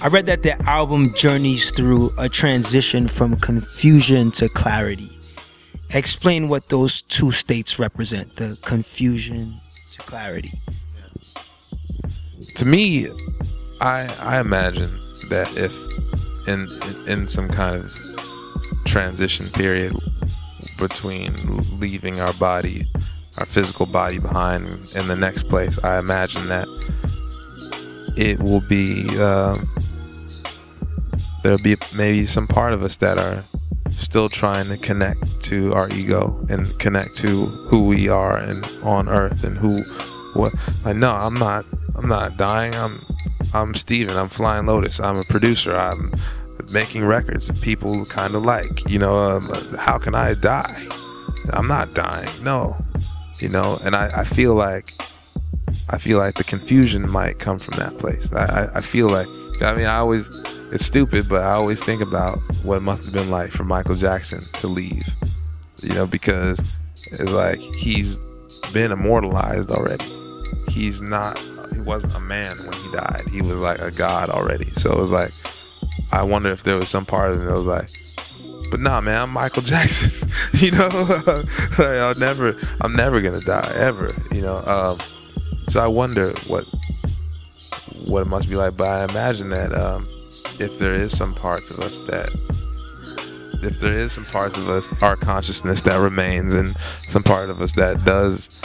I 0.00 0.08
read 0.08 0.26
that 0.26 0.42
the 0.42 0.60
album 0.68 1.14
journeys 1.14 1.70
through 1.70 2.12
a 2.18 2.28
transition 2.28 3.06
from 3.06 3.36
confusion 3.36 4.32
to 4.32 4.48
clarity. 4.48 5.08
Explain 5.90 6.48
what 6.48 6.68
those 6.68 7.02
two 7.02 7.32
states 7.32 7.78
represent: 7.78 8.36
the 8.36 8.58
confusion 8.62 9.60
to 9.92 9.98
clarity. 10.00 10.60
To 12.56 12.64
me, 12.64 13.08
I 13.80 14.12
I 14.20 14.40
imagine 14.40 14.90
that 15.30 15.52
if 15.56 15.74
in 16.48 16.68
in 17.06 17.28
some 17.28 17.48
kind 17.48 17.84
of 17.84 18.12
transition 18.84 19.48
period 19.50 19.94
between 20.78 21.78
leaving 21.78 22.20
our 22.20 22.32
body, 22.34 22.84
our 23.38 23.46
physical 23.46 23.86
body 23.86 24.18
behind 24.18 24.92
in 24.94 25.08
the 25.08 25.16
next 25.16 25.48
place, 25.48 25.82
I 25.82 25.98
imagine 25.98 26.48
that 26.48 26.68
it 28.16 28.40
will 28.40 28.60
be 28.60 29.08
um, 29.20 29.68
there'll 31.42 31.58
be 31.58 31.76
maybe 31.94 32.24
some 32.24 32.46
part 32.46 32.72
of 32.72 32.82
us 32.82 32.96
that 32.98 33.18
are 33.18 33.44
still 33.96 34.28
trying 34.28 34.68
to 34.68 34.76
connect 34.76 35.40
to 35.42 35.72
our 35.74 35.88
ego 35.90 36.44
and 36.48 36.78
connect 36.78 37.16
to 37.16 37.46
who 37.46 37.86
we 37.86 38.08
are 38.08 38.38
and 38.38 38.64
on 38.82 39.08
earth 39.08 39.44
and 39.44 39.58
who 39.58 39.82
what 40.32 40.52
like 40.84 40.96
no 40.96 41.12
i'm 41.12 41.34
not 41.34 41.64
i'm 41.96 42.08
not 42.08 42.36
dying. 42.38 42.74
I'm 42.74 43.00
i'm 43.52 43.74
steven. 43.74 44.16
I'm 44.16 44.28
flying 44.28 44.66
lotus. 44.66 45.00
I'm 45.00 45.18
a 45.18 45.24
producer. 45.24 45.76
I'm 45.76 46.12
making 46.72 47.04
records 47.04 47.52
people 47.60 48.04
kind 48.06 48.34
of 48.34 48.44
like 48.44 48.88
you 48.88 48.98
know 48.98 49.16
um, 49.16 49.48
how 49.78 49.98
can 49.98 50.14
i 50.14 50.34
die 50.34 50.86
i'm 51.50 51.66
not 51.66 51.92
dying 51.94 52.28
no 52.42 52.74
you 53.40 53.48
know 53.48 53.78
and 53.84 53.94
I, 53.94 54.10
I 54.20 54.24
feel 54.24 54.54
like 54.54 54.92
i 55.90 55.98
feel 55.98 56.18
like 56.18 56.34
the 56.34 56.44
confusion 56.44 57.08
might 57.08 57.38
come 57.38 57.58
from 57.58 57.78
that 57.78 57.98
place 57.98 58.32
i, 58.32 58.44
I, 58.44 58.78
I 58.78 58.80
feel 58.80 59.08
like 59.08 59.28
i 59.60 59.74
mean 59.76 59.86
i 59.86 59.96
always 59.96 60.30
it's 60.72 60.86
stupid, 60.86 61.28
but 61.28 61.42
I 61.42 61.52
always 61.52 61.82
think 61.84 62.00
about 62.00 62.38
what 62.62 62.78
it 62.78 62.80
must 62.80 63.04
have 63.04 63.12
been 63.12 63.30
like 63.30 63.50
for 63.50 63.62
Michael 63.62 63.94
Jackson 63.94 64.40
to 64.54 64.68
leave. 64.68 65.06
You 65.82 65.92
know, 65.92 66.06
because 66.06 66.64
it's 67.10 67.30
like 67.30 67.60
he's 67.60 68.22
been 68.72 68.90
immortalized 68.90 69.70
already. 69.70 70.06
He's 70.68 71.02
not 71.02 71.38
he 71.74 71.80
wasn't 71.80 72.14
a 72.14 72.20
man 72.20 72.56
when 72.56 72.72
he 72.72 72.90
died. 72.90 73.24
He 73.30 73.42
was 73.42 73.60
like 73.60 73.80
a 73.80 73.90
god 73.90 74.30
already. 74.30 74.64
So 74.64 74.90
it 74.90 74.96
was 74.96 75.12
like 75.12 75.32
I 76.10 76.22
wonder 76.22 76.50
if 76.50 76.62
there 76.62 76.76
was 76.76 76.88
some 76.88 77.06
part 77.06 77.32
of 77.32 77.40
me 77.40 77.46
that 77.46 77.54
was 77.54 77.66
like 77.66 77.88
but 78.72 78.80
nah 78.80 79.02
man, 79.02 79.20
I'm 79.20 79.30
Michael 79.30 79.60
Jackson. 79.72 80.30
you 80.54 80.70
know? 80.70 80.88
like, 81.78 81.78
I'll 81.78 82.14
never 82.14 82.56
I'm 82.80 82.96
never 82.96 83.20
gonna 83.20 83.40
die, 83.40 83.70
ever. 83.76 84.16
You 84.32 84.40
know. 84.40 84.56
Um, 84.64 84.98
so 85.68 85.84
I 85.84 85.86
wonder 85.86 86.32
what 86.46 86.64
what 88.06 88.22
it 88.22 88.28
must 88.28 88.48
be 88.48 88.56
like. 88.56 88.76
But 88.78 88.88
I 88.88 89.04
imagine 89.04 89.50
that 89.50 89.74
um, 89.74 90.08
if 90.58 90.78
there 90.78 90.94
is 90.94 91.14
some 91.14 91.34
parts 91.34 91.70
of 91.70 91.80
us 91.80 91.98
that 92.00 92.30
if 93.62 93.78
there 93.78 93.92
is 93.92 94.12
some 94.12 94.24
parts 94.24 94.56
of 94.56 94.70
us 94.70 94.90
our 95.02 95.16
consciousness 95.16 95.82
that 95.82 95.96
remains 95.98 96.54
and 96.54 96.74
some 97.08 97.22
part 97.22 97.50
of 97.50 97.60
us 97.60 97.74
that 97.74 98.02
does 98.06 98.58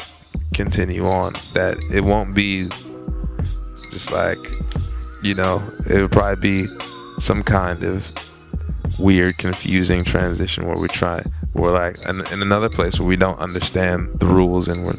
continue 0.53 1.05
on 1.05 1.33
that 1.53 1.77
it 1.93 2.03
won't 2.03 2.33
be 2.33 2.67
just 3.91 4.11
like 4.11 4.39
you 5.21 5.35
know 5.35 5.61
it 5.87 6.01
would 6.01 6.11
probably 6.11 6.65
be 6.65 6.67
some 7.17 7.43
kind 7.43 7.83
of 7.83 8.07
weird 8.99 9.37
confusing 9.37 10.03
transition 10.03 10.67
where 10.67 10.77
we 10.77 10.87
try 10.87 11.23
we're 11.53 11.71
like 11.71 11.97
in, 12.07 12.25
in 12.27 12.41
another 12.41 12.69
place 12.69 12.99
where 12.99 13.07
we 13.07 13.15
don't 13.15 13.39
understand 13.39 14.09
the 14.19 14.25
rules 14.25 14.67
and 14.67 14.85
we're 14.85 14.95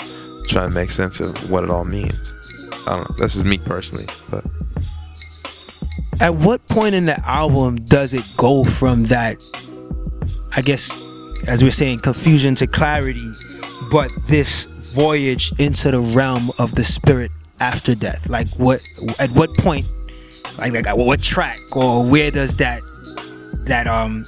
trying 0.47 0.69
to 0.69 0.75
make 0.75 0.91
sense 0.91 1.21
of 1.21 1.51
what 1.51 1.63
it 1.63 1.71
all 1.71 1.85
means. 1.85 2.35
I 2.87 2.97
don't 2.97 3.11
know. 3.11 3.17
This 3.19 3.37
is 3.37 3.45
me 3.45 3.59
personally 3.59 4.07
but 4.31 4.45
at 6.21 6.35
what 6.35 6.67
point 6.69 6.95
in 6.95 7.07
the 7.07 7.21
album 7.29 7.77
does 7.87 8.13
it 8.13 8.25
go 8.37 8.65
from 8.65 9.05
that 9.05 9.41
i 10.57 10.61
guess 10.61 10.97
as 11.47 11.63
we 11.63 11.69
are 11.69 11.73
saying 11.73 12.01
confusion 12.01 12.57
to 12.57 12.67
clarity 12.67 13.33
but 13.91 14.11
this 14.27 14.65
voyage 14.65 15.53
into 15.61 15.91
the 15.91 16.01
realm 16.01 16.51
of 16.59 16.75
the 16.75 16.85
spirit 16.85 17.31
after 17.61 17.95
death? 17.95 18.29
Like 18.29 18.49
what 18.57 18.83
at 19.19 19.31
what 19.33 19.55
point 19.57 19.87
like 20.59 20.73
like 20.73 20.97
what 20.97 21.23
track 21.23 21.59
or 21.77 22.05
where 22.05 22.31
does 22.31 22.57
that 22.57 22.83
that 23.67 23.87
um 23.87 24.27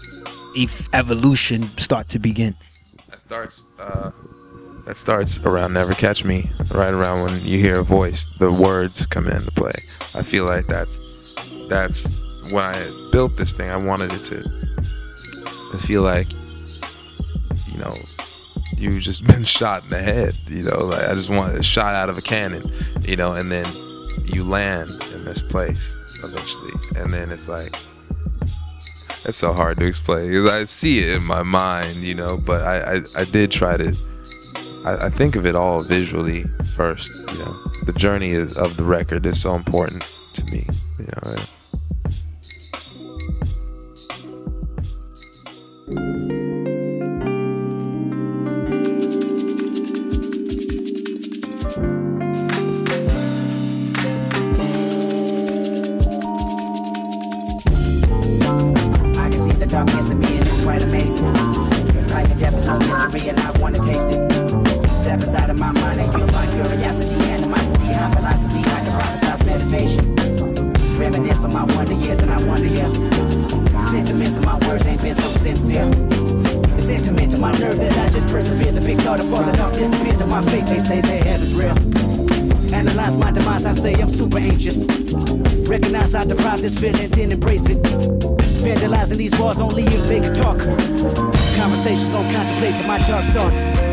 evolution 0.92 1.64
start 1.78 2.08
to 2.08 2.18
begin 2.18 2.54
that 3.08 3.20
starts 3.20 3.66
uh 3.78 4.10
that 4.86 4.96
starts 4.96 5.40
around 5.40 5.72
never 5.72 5.94
catch 5.94 6.24
me 6.24 6.50
right 6.72 6.92
around 6.92 7.22
when 7.22 7.44
you 7.44 7.58
hear 7.58 7.78
a 7.78 7.84
voice 7.84 8.28
the 8.38 8.50
words 8.50 9.06
come 9.06 9.28
into 9.28 9.50
play 9.52 9.74
i 10.14 10.22
feel 10.22 10.44
like 10.44 10.66
that's 10.66 11.00
that's 11.68 12.16
when 12.50 12.64
I 12.64 13.08
built 13.12 13.36
this 13.36 13.52
thing. 13.52 13.70
I 13.70 13.76
wanted 13.76 14.12
it 14.12 14.24
to 14.24 14.42
to 14.42 15.78
feel 15.78 16.02
like 16.02 16.26
you 17.66 17.78
know 17.78 17.94
you've 18.76 19.02
just 19.02 19.24
been 19.26 19.44
shot 19.44 19.84
in 19.84 19.90
the 19.90 20.02
head. 20.02 20.34
You 20.48 20.64
know, 20.64 20.84
like 20.84 21.08
I 21.08 21.14
just 21.14 21.30
wanted 21.30 21.58
a 21.58 21.62
shot 21.62 21.94
out 21.94 22.10
of 22.10 22.18
a 22.18 22.22
cannon. 22.22 22.72
You 23.02 23.16
know, 23.16 23.32
and 23.32 23.50
then 23.50 23.66
you 24.24 24.44
land 24.44 24.90
in 25.14 25.24
this 25.24 25.40
place 25.40 25.98
eventually, 26.24 26.72
and 26.96 27.12
then 27.12 27.30
it's 27.30 27.48
like 27.48 27.74
it's 29.24 29.36
so 29.36 29.52
hard 29.52 29.78
to 29.78 29.86
explain 29.86 30.28
because 30.28 30.46
I 30.46 30.64
see 30.64 31.00
it 31.00 31.16
in 31.16 31.24
my 31.24 31.42
mind. 31.42 32.04
You 32.04 32.14
know, 32.14 32.36
but 32.36 32.62
I 32.62 32.96
I, 32.96 33.00
I 33.16 33.24
did 33.24 33.50
try 33.50 33.76
to. 33.76 33.96
I, 34.84 35.06
I 35.06 35.10
think 35.10 35.36
of 35.36 35.46
it 35.46 35.54
all 35.54 35.80
visually 35.80 36.44
first. 36.74 37.22
You 37.32 37.38
know, 37.38 37.56
the 37.84 37.92
journey 37.92 38.30
is, 38.30 38.56
of 38.56 38.76
the 38.76 38.84
record 38.84 39.26
is 39.26 39.40
so 39.40 39.54
important 39.54 40.08
to 40.34 40.44
me. 40.46 40.66
You 40.98 41.06
know. 41.06 41.32
right 41.32 41.50
and 59.80 60.46
it's 60.46 60.62
quite 60.62 60.82
amazing. 60.82 61.24
Life 62.12 62.30
and 62.30 62.40
death 62.40 62.54
is 62.54 62.66
no 62.66 62.78
mystery 62.78 63.30
and 63.30 63.40
I 63.40 63.50
wanna 63.58 63.78
taste 63.78 64.08
it. 64.08 64.30
Step 65.00 65.20
aside 65.20 65.48
of 65.48 65.58
my 65.58 65.72
mind 65.72 66.00
and 66.00 66.12
you'll 66.12 66.28
find 66.28 66.50
curiosity, 66.50 67.14
anemicity, 67.32 67.88
I 67.88 68.10
philosophy, 68.14 68.60
I 68.60 68.84
can 68.84 68.92
prophesy 69.00 69.44
meditation. 69.46 70.14
Reminisce 70.98 71.44
on 71.44 71.52
my 71.52 71.64
wonder, 71.74 71.94
yes, 71.94 72.20
and 72.20 72.30
I 72.30 72.42
wonder 72.44 72.66
yeah. 72.66 72.92
Sentiments 73.90 74.36
of 74.36 74.44
my 74.44 74.58
words 74.68 74.86
ain't 74.86 75.00
been 75.00 75.14
so 75.14 75.30
you'll 75.40 75.56
find 77.38 77.40
curiosity, 77.40 77.40
my 77.40 77.52
high 77.52 77.78
that 77.78 77.98
I 77.98 78.10
can 78.10 78.20
Recognize 85.70 86.16
I 86.16 86.24
deprive 86.24 86.62
this 86.62 86.76
feeling, 86.76 87.08
then 87.10 87.30
embrace 87.30 87.64
it. 87.68 87.80
Vandalizing 87.80 89.18
these 89.18 89.38
walls 89.38 89.60
only 89.60 89.84
if 89.84 90.08
they 90.08 90.18
can 90.18 90.34
talk. 90.34 90.58
Conversations 90.58 92.12
on 92.12 92.24
contemplate 92.34 92.76
to 92.76 92.86
my 92.88 92.98
dark 93.06 93.24
thoughts 93.26 93.89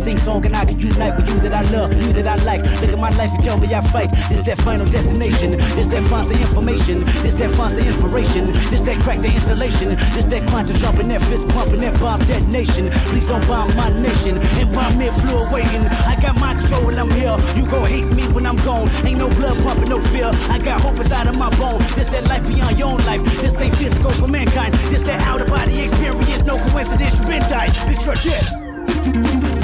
sing 0.00 0.18
song 0.18 0.44
and 0.46 0.56
I 0.56 0.64
can 0.64 0.78
unite 0.78 1.14
with 1.16 1.28
you 1.28 1.38
that 1.40 1.52
I 1.52 1.62
love, 1.70 1.92
you 1.92 2.12
that 2.14 2.26
I 2.26 2.36
like. 2.44 2.62
Look 2.80 2.90
at 2.90 2.98
my 2.98 3.10
life, 3.20 3.30
you 3.36 3.42
tell 3.44 3.58
me 3.58 3.72
I 3.74 3.80
fight. 3.80 4.10
It's 4.32 4.42
that 4.42 4.58
final 4.58 4.86
destination. 4.86 5.54
It's 5.78 5.88
that 5.88 6.02
fancy 6.10 6.34
information. 6.40 7.04
It's 7.26 7.36
that 7.36 7.50
fancy 7.52 7.86
inspiration. 7.86 8.48
It's 8.74 8.82
that 8.82 8.96
crack 9.04 9.18
the 9.20 9.28
installation. 9.28 9.92
It's 10.18 10.26
that 10.26 10.42
quantum 10.48 10.76
jumping, 10.76 11.08
that 11.08 11.20
fist 11.28 11.46
pumping, 11.48 11.80
that 11.80 11.98
bomb 12.00 12.20
detonation. 12.24 12.88
Please 13.12 13.26
don't 13.26 13.46
bomb 13.46 13.74
my 13.76 13.90
nation. 14.00 14.38
And 14.58 14.72
bomb 14.72 14.98
me 14.98 15.08
fluid 15.20 15.52
waiting. 15.52 15.84
I 16.08 16.16
got 16.20 16.40
my 16.40 16.54
control 16.54 16.86
when 16.86 16.98
I'm 16.98 17.10
here. 17.10 17.36
You 17.56 17.64
gon' 17.68 17.86
hate 17.86 18.10
me 18.16 18.24
when 18.34 18.46
I'm 18.46 18.56
gone. 18.64 18.88
Ain't 19.04 19.18
no 19.18 19.28
blood 19.38 19.56
pumping, 19.62 19.90
no 19.90 20.00
fear. 20.10 20.30
I 20.48 20.58
got 20.58 20.80
hope 20.80 20.96
inside 20.96 21.28
of 21.28 21.36
my 21.36 21.50
bone. 21.60 21.78
This 21.94 22.08
that 22.08 22.24
life 22.26 22.46
beyond 22.48 22.78
your 22.78 22.88
own 22.88 23.02
life. 23.04 23.22
This 23.42 23.60
ain't 23.60 23.76
physical 23.76 24.10
for 24.10 24.28
mankind. 24.54 24.74
This 24.74 25.02
that 25.02 25.20
out 25.22 25.40
of 25.40 25.48
body 25.48 25.82
experience. 25.82 26.44
No 26.44 26.58
coincidence, 26.70 27.20
you 27.20 27.26
been 27.26 27.42
died. 27.48 27.70
Bitch, 27.70 28.06
you're 28.06 29.59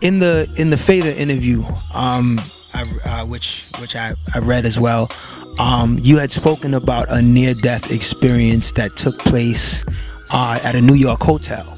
in 0.00 0.18
the 0.20 0.48
in 0.56 0.70
the 0.70 0.76
Fader 0.76 1.10
interview, 1.10 1.62
um, 1.92 2.40
I, 2.74 2.82
uh, 3.04 3.26
which 3.26 3.68
which 3.78 3.96
I, 3.96 4.14
I 4.34 4.38
read 4.38 4.64
as 4.64 4.78
well, 4.78 5.10
um, 5.58 5.98
you 6.00 6.18
had 6.18 6.30
spoken 6.30 6.74
about 6.74 7.06
a 7.08 7.20
near 7.20 7.54
death 7.54 7.90
experience 7.90 8.72
that 8.72 8.96
took 8.96 9.18
place 9.18 9.84
uh, 10.30 10.58
at 10.62 10.74
a 10.74 10.80
New 10.80 10.94
York 10.94 11.22
hotel. 11.22 11.76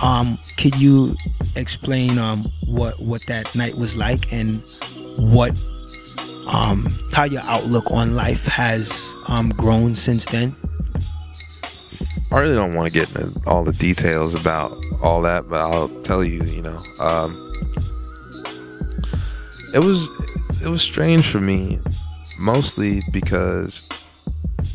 Um, 0.00 0.38
could 0.56 0.76
you 0.76 1.14
explain 1.56 2.18
um, 2.18 2.50
what 2.66 2.98
what 3.00 3.24
that 3.26 3.54
night 3.54 3.76
was 3.76 3.96
like 3.96 4.32
and 4.32 4.62
what 5.16 5.56
um, 6.46 6.98
how 7.12 7.24
your 7.24 7.42
outlook 7.44 7.90
on 7.90 8.14
life 8.14 8.46
has 8.46 9.14
um, 9.28 9.50
grown 9.50 9.94
since 9.94 10.26
then? 10.26 10.54
I 12.30 12.40
really 12.40 12.54
don't 12.54 12.74
want 12.74 12.90
to 12.90 12.98
get 12.98 13.14
into 13.14 13.40
all 13.46 13.62
the 13.62 13.72
details 13.72 14.34
about 14.34 14.76
all 15.02 15.20
that, 15.22 15.48
but 15.48 15.60
I'll 15.60 15.88
tell 16.02 16.24
you, 16.24 16.42
you 16.44 16.62
know, 16.62 16.78
um, 16.98 17.52
it 19.74 19.80
was 19.80 20.10
it 20.64 20.68
was 20.68 20.82
strange 20.82 21.26
for 21.26 21.40
me, 21.40 21.78
mostly 22.42 23.00
because 23.12 23.88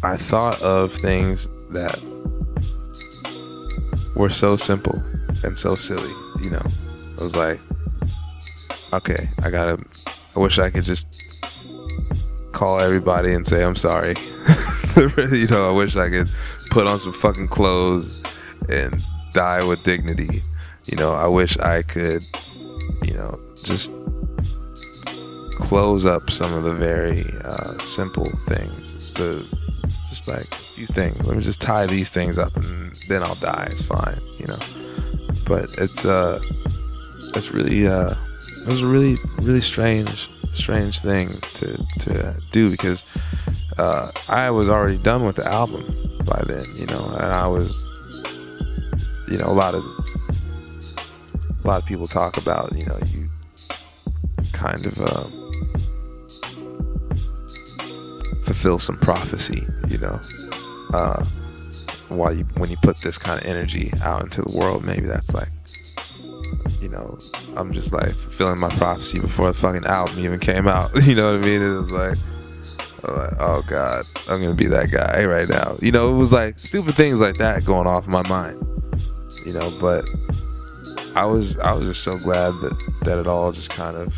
I 0.01 0.15
thought 0.15 0.61
of 0.61 0.93
things 0.93 1.49
that 1.71 2.01
were 4.15 4.29
so 4.29 4.55
simple 4.55 5.03
and 5.43 5.59
so 5.59 5.75
silly. 5.75 6.13
You 6.41 6.51
know, 6.51 6.65
I 7.19 7.23
was 7.23 7.35
like, 7.35 7.59
okay, 8.93 9.29
I 9.43 9.51
gotta. 9.51 9.83
I 10.35 10.39
wish 10.39 10.59
I 10.59 10.69
could 10.69 10.83
just 10.83 11.07
call 12.51 12.79
everybody 12.79 13.33
and 13.33 13.45
say 13.45 13.63
I'm 13.63 13.75
sorry. 13.75 14.15
you 14.95 15.47
know, 15.47 15.69
I 15.69 15.71
wish 15.75 15.95
I 15.95 16.09
could 16.09 16.29
put 16.69 16.87
on 16.87 16.99
some 16.99 17.13
fucking 17.13 17.49
clothes 17.49 18.23
and 18.69 19.01
die 19.33 19.63
with 19.63 19.83
dignity. 19.83 20.41
You 20.85 20.97
know, 20.97 21.11
I 21.11 21.27
wish 21.27 21.57
I 21.57 21.81
could, 21.81 22.23
you 23.03 23.13
know, 23.13 23.37
just 23.63 23.91
close 25.67 26.05
up 26.05 26.31
some 26.31 26.53
of 26.53 26.63
the 26.63 26.73
very 26.73 27.25
uh, 27.43 27.77
simple 27.79 28.29
things. 28.47 29.13
The 29.15 29.45
just 30.09 30.25
like 30.25 30.45
few 30.53 30.87
things. 30.87 31.21
Let 31.25 31.35
me 31.35 31.43
just 31.43 31.59
tie 31.59 31.85
these 31.85 32.09
things 32.09 32.37
up 32.37 32.55
and 32.55 32.93
then 33.09 33.21
I'll 33.21 33.35
die. 33.35 33.67
It's 33.69 33.81
fine, 33.81 34.21
you 34.37 34.47
know. 34.47 34.59
But 35.45 35.69
it's 35.77 36.05
uh, 36.05 36.39
it's 37.35 37.51
really 37.51 37.85
uh, 37.85 38.15
it 38.61 38.67
was 38.67 38.81
a 38.81 38.87
really 38.87 39.17
really 39.39 39.59
strange 39.59 40.29
strange 40.53 41.01
thing 41.01 41.29
to 41.55 41.85
to 41.99 42.41
do 42.51 42.71
because 42.71 43.03
uh, 43.77 44.11
I 44.29 44.49
was 44.51 44.69
already 44.69 44.97
done 44.97 45.25
with 45.25 45.35
the 45.35 45.45
album 45.45 45.83
by 46.23 46.43
then, 46.47 46.65
you 46.75 46.85
know, 46.85 47.09
and 47.09 47.31
I 47.31 47.47
was, 47.47 47.85
you 49.29 49.37
know, 49.37 49.47
a 49.47 49.57
lot 49.63 49.75
of 49.75 49.83
a 49.83 51.67
lot 51.67 51.81
of 51.81 51.85
people 51.85 52.07
talk 52.07 52.37
about, 52.37 52.73
you 52.73 52.85
know, 52.85 52.97
you 53.05 53.29
kind 54.53 54.85
of 54.85 55.01
uh, 55.01 55.46
fulfill 58.47 58.79
some 58.79 58.97
prophecy, 58.97 59.67
you 59.89 59.97
know, 59.97 60.19
uh, 60.93 61.23
while 62.07 62.33
you 62.33 62.45
when 62.55 62.69
you 62.69 62.77
put 62.81 62.97
this 63.01 63.17
kind 63.17 63.39
of 63.39 63.45
energy 63.45 63.91
out 64.01 64.23
into 64.23 64.41
the 64.41 64.57
world, 64.57 64.85
maybe 64.85 65.05
that's 65.05 65.33
like 65.33 65.49
you 66.79 66.87
know, 66.87 67.17
I'm 67.57 67.73
just 67.73 67.91
like 67.91 68.11
fulfilling 68.11 68.59
my 68.59 68.69
prophecy 68.69 69.19
before 69.19 69.47
the 69.47 69.57
fucking 69.57 69.85
album 69.85 70.17
even 70.19 70.39
came 70.39 70.67
out. 70.67 70.91
You 71.03 71.15
know 71.15 71.33
what 71.33 71.43
I 71.43 71.45
mean? 71.45 71.61
It 71.61 71.81
was 71.81 71.91
like, 71.91 72.17
like, 73.03 73.33
oh 73.39 73.63
god, 73.67 74.05
I'm 74.29 74.41
gonna 74.41 74.53
be 74.53 74.67
that 74.67 74.91
guy 74.91 75.25
right 75.25 75.49
now. 75.49 75.77
You 75.81 75.91
know, 75.91 76.15
it 76.15 76.17
was 76.17 76.31
like 76.31 76.57
stupid 76.57 76.95
things 76.95 77.19
like 77.19 77.37
that 77.37 77.65
going 77.65 77.87
off 77.87 78.05
in 78.05 78.13
my 78.13 78.27
mind. 78.29 78.65
You 79.45 79.53
know, 79.53 79.77
but 79.81 80.07
I 81.15 81.25
was 81.25 81.59
I 81.59 81.73
was 81.73 81.87
just 81.87 82.03
so 82.03 82.17
glad 82.17 82.51
that 82.61 82.93
that 83.03 83.19
it 83.19 83.27
all 83.27 83.51
just 83.51 83.71
kind 83.71 83.97
of 83.97 84.13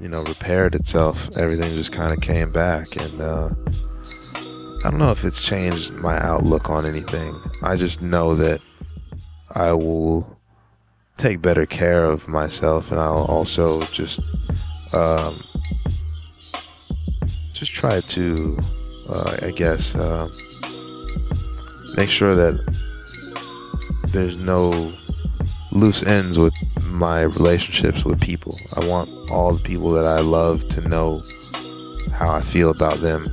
you 0.00 0.08
know 0.08 0.22
repaired 0.24 0.74
itself. 0.74 1.36
Everything 1.36 1.74
just 1.74 1.92
kind 1.92 2.12
of 2.12 2.20
came 2.20 2.50
back, 2.50 2.96
and 2.96 3.20
uh, 3.20 3.50
I 4.84 4.90
don't 4.90 4.98
know 4.98 5.10
if 5.10 5.24
it's 5.24 5.42
changed 5.42 5.92
my 5.92 6.18
outlook 6.20 6.70
on 6.70 6.86
anything. 6.86 7.38
I 7.62 7.76
just 7.76 8.00
know 8.00 8.34
that 8.34 8.60
I 9.54 9.72
will 9.72 10.38
take 11.16 11.42
better 11.42 11.66
care 11.66 12.06
of 12.06 12.28
myself, 12.28 12.90
and 12.90 12.98
I'll 12.98 13.26
also 13.26 13.82
just 13.86 14.22
um, 14.94 15.42
just 17.52 17.72
try 17.72 18.00
to, 18.00 18.58
uh, 19.08 19.38
I 19.42 19.50
guess, 19.50 19.94
uh, 19.94 20.28
make 21.94 22.08
sure 22.08 22.34
that 22.34 22.58
there's 24.08 24.38
no 24.38 24.92
loose 25.72 26.02
ends 26.02 26.38
with 26.38 26.54
my 27.00 27.22
relationships 27.22 28.04
with 28.04 28.20
people. 28.20 28.60
I 28.76 28.86
want 28.86 29.08
all 29.30 29.54
the 29.54 29.62
people 29.62 29.90
that 29.92 30.04
I 30.04 30.20
love 30.20 30.68
to 30.68 30.82
know 30.82 31.22
how 32.12 32.30
I 32.30 32.42
feel 32.42 32.68
about 32.68 33.00
them, 33.00 33.32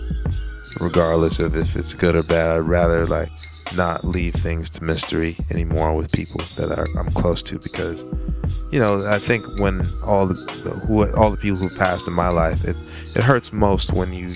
regardless 0.79 1.39
of 1.39 1.55
if 1.55 1.75
it's 1.75 1.93
good 1.93 2.15
or 2.15 2.23
bad. 2.23 2.49
I'd 2.49 2.59
rather 2.59 3.05
like 3.05 3.29
not 3.75 4.05
leave 4.05 4.33
things 4.33 4.69
to 4.69 4.83
mystery 4.85 5.35
anymore 5.51 5.93
with 5.93 6.13
people 6.13 6.41
that 6.55 6.71
I'm 6.97 7.11
close 7.11 7.43
to 7.43 7.59
because 7.59 8.05
you 8.71 8.79
know 8.79 9.05
I 9.05 9.19
think 9.19 9.45
when 9.59 9.85
all 10.01 10.25
the 10.27 10.35
who 10.87 11.13
all 11.17 11.29
the 11.29 11.37
people 11.37 11.57
who 11.57 11.69
passed 11.77 12.07
in 12.07 12.13
my 12.13 12.29
life 12.29 12.63
it 12.63 12.77
it 13.13 13.23
hurts 13.23 13.51
most 13.51 13.91
when 13.91 14.13
you, 14.13 14.29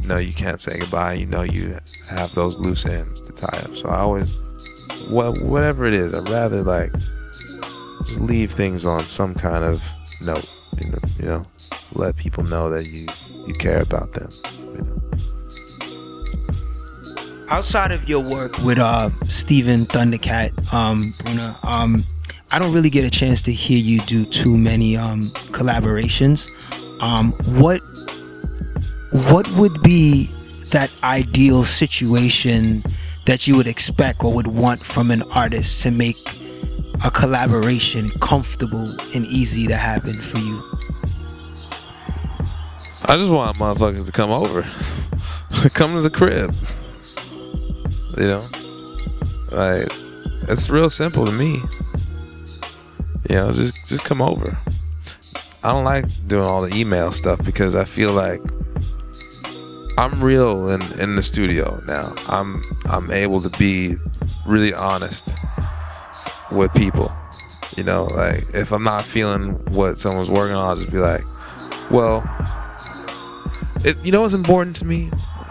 you 0.00 0.06
know 0.06 0.18
you 0.18 0.32
can't 0.32 0.60
say 0.60 0.78
goodbye 0.78 1.14
you 1.14 1.26
know 1.26 1.42
you 1.42 1.76
have 2.08 2.32
those 2.36 2.56
loose 2.56 2.86
ends 2.86 3.20
to 3.22 3.32
tie 3.32 3.58
up 3.64 3.74
so 3.74 3.88
I 3.88 3.98
always 3.98 4.32
what 5.08 5.42
whatever 5.42 5.84
it 5.84 5.94
is 5.94 6.14
I'd 6.14 6.28
rather 6.28 6.62
like 6.62 6.92
just 8.04 8.20
leave 8.20 8.52
things 8.52 8.84
on 8.84 9.06
some 9.06 9.34
kind 9.34 9.64
of 9.64 9.82
note 10.20 10.48
you 10.80 10.90
know, 10.90 10.98
you 11.18 11.24
know 11.26 11.42
let 11.92 12.16
people 12.16 12.44
know 12.44 12.68
that 12.70 12.86
you 12.86 13.06
you 13.46 13.54
care 13.54 13.80
about 13.80 14.12
them 14.12 14.28
you 14.74 14.82
know 14.82 15.00
outside 17.48 17.92
of 17.92 18.08
your 18.08 18.20
work 18.20 18.56
with 18.58 18.78
uh 18.78 19.10
Stephen 19.28 19.86
Thundercat, 19.86 20.72
um, 20.72 21.14
Bruner, 21.22 21.54
um, 21.62 22.04
I 22.50 22.58
don't 22.58 22.72
really 22.72 22.90
get 22.90 23.04
a 23.04 23.10
chance 23.10 23.42
to 23.42 23.52
hear 23.52 23.78
you 23.78 24.00
do 24.00 24.24
too 24.24 24.56
many 24.56 24.96
um 24.96 25.22
collaborations. 25.52 26.48
Um, 27.00 27.32
what 27.60 27.80
what 29.28 29.48
would 29.52 29.82
be 29.82 30.30
that 30.70 30.90
ideal 31.02 31.64
situation 31.64 32.82
that 33.26 33.46
you 33.46 33.56
would 33.56 33.66
expect 33.66 34.24
or 34.24 34.32
would 34.34 34.48
want 34.48 34.80
from 34.80 35.10
an 35.10 35.22
artist 35.30 35.82
to 35.82 35.90
make 35.90 36.16
a 37.04 37.10
collaboration 37.10 38.08
comfortable 38.20 38.88
and 39.14 39.26
easy 39.26 39.66
to 39.66 39.76
happen 39.76 40.18
for 40.20 40.38
you? 40.38 40.62
I 43.04 43.16
just 43.16 43.30
want 43.30 43.58
motherfuckers 43.58 44.06
to 44.06 44.12
come 44.12 44.30
over, 44.30 44.62
come 45.74 45.92
to 45.92 46.00
the 46.00 46.10
crib. 46.10 46.54
You 48.16 48.26
know, 48.26 48.48
like 49.50 49.88
it's 50.48 50.70
real 50.70 50.88
simple 50.88 51.26
to 51.26 51.32
me. 51.32 51.60
You 53.28 53.36
know, 53.36 53.52
just 53.52 53.74
just 53.86 54.04
come 54.04 54.22
over. 54.22 54.56
I 55.62 55.72
don't 55.72 55.84
like 55.84 56.06
doing 56.26 56.44
all 56.44 56.62
the 56.62 56.74
email 56.74 57.12
stuff 57.12 57.44
because 57.44 57.76
I 57.76 57.84
feel 57.84 58.12
like 58.12 58.40
I'm 59.98 60.22
real 60.22 60.70
in, 60.70 60.80
in 61.00 61.16
the 61.16 61.22
studio 61.22 61.82
now. 61.86 62.14
I'm 62.28 62.62
I'm 62.86 63.10
able 63.10 63.42
to 63.42 63.50
be 63.58 63.96
really 64.46 64.72
honest 64.72 65.36
with 66.54 66.72
people. 66.74 67.12
You 67.76 67.84
know, 67.84 68.04
like 68.04 68.44
if 68.54 68.72
I'm 68.72 68.84
not 68.84 69.04
feeling 69.04 69.52
what 69.72 69.98
someone's 69.98 70.30
working 70.30 70.54
on, 70.54 70.68
I'll 70.68 70.76
just 70.76 70.90
be 70.90 70.98
like, 70.98 71.24
well, 71.90 72.22
it, 73.84 73.96
you 74.04 74.12
know 74.12 74.22
what's 74.22 74.34
important 74.34 74.76
to 74.76 74.84
me 74.84 75.10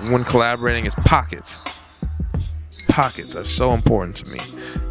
when 0.10 0.24
collaborating 0.24 0.86
is 0.86 0.96
pockets 0.96 1.60
pockets 2.94 3.36
are 3.36 3.44
so 3.44 3.74
important 3.74 4.16
to 4.16 4.32
me. 4.32 4.40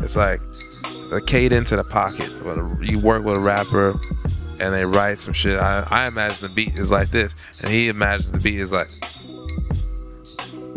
It's 0.00 0.16
like 0.16 0.40
the 1.10 1.22
cadence 1.24 1.70
in 1.70 1.78
a 1.78 1.84
pocket. 1.84 2.28
When 2.44 2.82
you 2.82 2.98
work 2.98 3.22
with 3.22 3.36
a 3.36 3.38
rapper 3.38 3.96
and 4.58 4.74
they 4.74 4.84
write 4.84 5.20
some 5.20 5.32
shit, 5.32 5.60
I, 5.60 5.86
I 5.88 6.08
imagine 6.08 6.38
the 6.40 6.48
beat 6.48 6.76
is 6.76 6.90
like 6.90 7.12
this, 7.12 7.36
and 7.62 7.70
he 7.70 7.88
imagines 7.88 8.32
the 8.32 8.40
beat 8.40 8.58
is 8.58 8.72
like, 8.72 8.88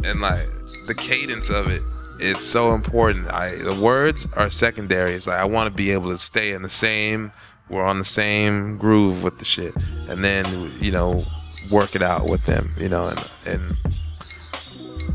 and 0.03 0.21
like 0.21 0.47
the 0.85 0.93
cadence 0.95 1.49
of 1.49 1.67
it 1.71 1.81
it's 2.19 2.45
so 2.45 2.73
important. 2.73 3.31
I 3.31 3.55
the 3.55 3.73
words 3.73 4.27
are 4.33 4.49
secondary. 4.49 5.13
It's 5.13 5.27
like 5.27 5.39
I 5.39 5.45
want 5.45 5.69
to 5.69 5.75
be 5.75 5.91
able 5.91 6.09
to 6.09 6.17
stay 6.17 6.53
in 6.53 6.61
the 6.61 6.69
same. 6.69 7.31
We're 7.69 7.83
on 7.83 7.99
the 7.99 8.05
same 8.05 8.77
groove 8.77 9.23
with 9.23 9.39
the 9.39 9.45
shit, 9.45 9.73
and 10.07 10.23
then 10.23 10.71
you 10.79 10.91
know 10.91 11.23
work 11.71 11.95
it 11.95 12.01
out 12.01 12.29
with 12.29 12.45
them. 12.45 12.73
You 12.77 12.89
know, 12.89 13.05
and 13.05 13.31
and. 13.45 13.77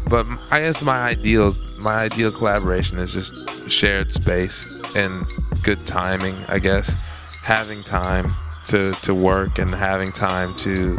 But 0.09 0.27
I 0.51 0.61
guess 0.61 0.83
my 0.83 1.03
ideal 1.03 1.55
my 1.79 1.95
ideal 1.95 2.33
collaboration 2.33 2.99
is 2.99 3.13
just 3.13 3.71
shared 3.71 4.13
space 4.13 4.69
and 4.97 5.25
good 5.63 5.87
timing. 5.87 6.35
I 6.49 6.59
guess 6.59 6.97
having 7.43 7.83
time 7.83 8.33
to 8.67 8.93
to 9.03 9.15
work 9.15 9.59
and 9.59 9.75
having 9.75 10.13
time 10.13 10.57
to 10.57 10.99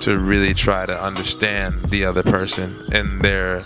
to 0.00 0.18
really 0.18 0.54
try 0.54 0.84
to 0.86 1.02
understand 1.02 1.90
the 1.90 2.04
other 2.04 2.22
person 2.22 2.86
and 2.92 3.22
their 3.22 3.62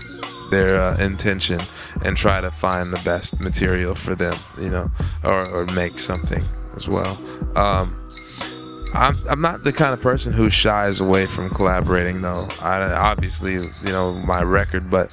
their 0.51 0.77
uh, 0.79 0.97
intention 0.99 1.61
and 2.05 2.17
try 2.17 2.41
to 2.41 2.51
find 2.51 2.93
the 2.93 3.01
best 3.05 3.41
material 3.41 3.95
for 3.95 4.15
them, 4.15 4.37
you 4.59 4.71
know, 4.71 4.89
or, 5.25 5.47
or 5.49 5.67
make 5.67 5.99
something 5.99 6.45
as 6.75 6.89
well. 6.89 7.19
Um, 7.57 7.95
I'm, 8.95 9.17
I'm 9.29 9.41
not 9.41 9.65
the 9.65 9.73
kind 9.73 9.93
of 9.93 10.01
person 10.01 10.33
who 10.33 10.49
shies 10.49 11.01
away 11.01 11.27
from 11.27 11.51
collaborating, 11.51 12.23
though. 12.23 12.49
I 12.63 12.81
obviously, 12.93 13.55
you 13.55 13.71
know, 13.85 14.13
my 14.13 14.43
record, 14.43 14.91
but 14.91 15.13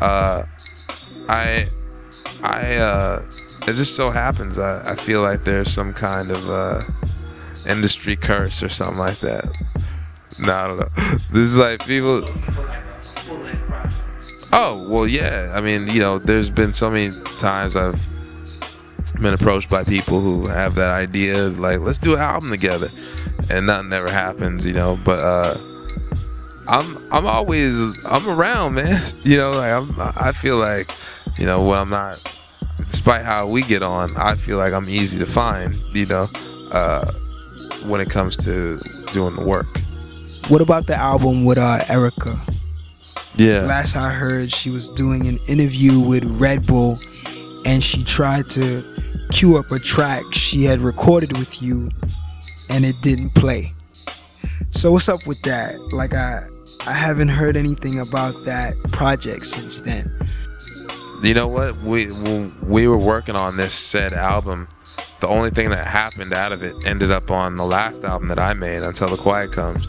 uh, 0.00 0.44
I, 1.28 1.68
I, 2.42 2.76
uh, 2.76 3.26
it 3.62 3.74
just 3.74 3.96
so 3.96 4.10
happens 4.10 4.58
I, 4.58 4.92
I 4.92 4.94
feel 4.94 5.20
like 5.22 5.44
there's 5.44 5.72
some 5.72 5.92
kind 5.92 6.30
of 6.30 6.48
uh, 6.48 6.82
industry 7.66 8.16
curse 8.16 8.62
or 8.62 8.68
something 8.68 8.98
like 8.98 9.18
that. 9.20 9.44
No, 10.40 10.54
I 10.54 10.66
don't 10.68 10.78
know. 10.78 10.88
This 11.30 11.42
is 11.42 11.58
like 11.58 11.84
people. 11.84 12.22
Oh 14.52 14.84
well, 14.88 15.06
yeah. 15.06 15.52
I 15.54 15.60
mean, 15.60 15.86
you 15.88 16.00
know, 16.00 16.18
there's 16.18 16.50
been 16.50 16.72
so 16.72 16.90
many 16.90 17.14
times 17.38 17.76
I've 17.76 18.06
been 19.20 19.34
approached 19.34 19.68
by 19.68 19.84
people 19.84 20.20
who 20.20 20.46
have 20.46 20.74
that 20.76 20.90
idea, 20.90 21.46
of 21.46 21.58
like 21.58 21.80
let's 21.80 21.98
do 21.98 22.14
an 22.14 22.20
album 22.20 22.50
together, 22.50 22.90
and 23.50 23.66
nothing 23.66 23.92
ever 23.92 24.10
happens, 24.10 24.64
you 24.64 24.72
know. 24.72 24.98
But 25.04 25.18
uh, 25.20 25.58
I'm 26.66 26.96
I'm 27.12 27.26
always 27.26 28.04
I'm 28.04 28.28
around, 28.28 28.74
man. 28.74 29.00
You 29.22 29.36
know, 29.36 29.50
like 29.52 29.72
I'm 29.72 29.92
I 30.16 30.32
feel 30.32 30.56
like, 30.56 30.90
you 31.38 31.44
know, 31.44 31.62
when 31.62 31.78
I'm 31.78 31.90
not 31.90 32.22
despite 32.90 33.24
how 33.24 33.46
we 33.46 33.62
get 33.62 33.82
on, 33.82 34.16
I 34.16 34.36
feel 34.36 34.56
like 34.56 34.72
I'm 34.72 34.88
easy 34.88 35.18
to 35.18 35.26
find, 35.26 35.74
you 35.94 36.06
know, 36.06 36.28
uh, 36.72 37.12
when 37.84 38.00
it 38.00 38.08
comes 38.08 38.36
to 38.44 38.78
doing 39.12 39.36
the 39.36 39.42
work. 39.42 39.66
What 40.48 40.62
about 40.62 40.86
the 40.86 40.96
album 40.96 41.44
with 41.44 41.58
uh, 41.58 41.80
Erykah? 41.88 42.57
Yeah. 43.38 43.60
Last 43.60 43.94
I 43.94 44.10
heard, 44.10 44.52
she 44.52 44.68
was 44.68 44.90
doing 44.90 45.28
an 45.28 45.38
interview 45.46 46.00
with 46.00 46.24
Red 46.24 46.66
Bull, 46.66 46.98
and 47.64 47.82
she 47.82 48.02
tried 48.02 48.50
to 48.50 48.84
cue 49.30 49.56
up 49.56 49.70
a 49.70 49.78
track 49.78 50.24
she 50.32 50.64
had 50.64 50.80
recorded 50.80 51.38
with 51.38 51.62
you, 51.62 51.88
and 52.68 52.84
it 52.84 53.00
didn't 53.00 53.30
play. 53.30 53.72
So 54.70 54.90
what's 54.90 55.08
up 55.08 55.24
with 55.24 55.40
that? 55.42 55.78
Like 55.92 56.14
I, 56.14 56.48
I 56.84 56.92
haven't 56.92 57.28
heard 57.28 57.56
anything 57.56 58.00
about 58.00 58.44
that 58.44 58.74
project 58.90 59.46
since 59.46 59.82
then. 59.82 60.12
You 61.22 61.34
know 61.34 61.46
what? 61.46 61.76
We 61.82 62.06
when 62.06 62.52
we 62.68 62.88
were 62.88 62.98
working 62.98 63.36
on 63.36 63.56
this 63.56 63.72
said 63.74 64.12
album. 64.12 64.68
The 65.20 65.28
only 65.28 65.50
thing 65.50 65.70
that 65.70 65.86
happened 65.86 66.32
out 66.32 66.50
of 66.50 66.64
it 66.64 66.74
ended 66.84 67.12
up 67.12 67.30
on 67.30 67.54
the 67.54 67.64
last 67.64 68.02
album 68.04 68.28
that 68.28 68.38
I 68.38 68.52
made, 68.52 68.82
Until 68.82 69.08
the 69.08 69.16
Quiet 69.16 69.52
Comes. 69.52 69.88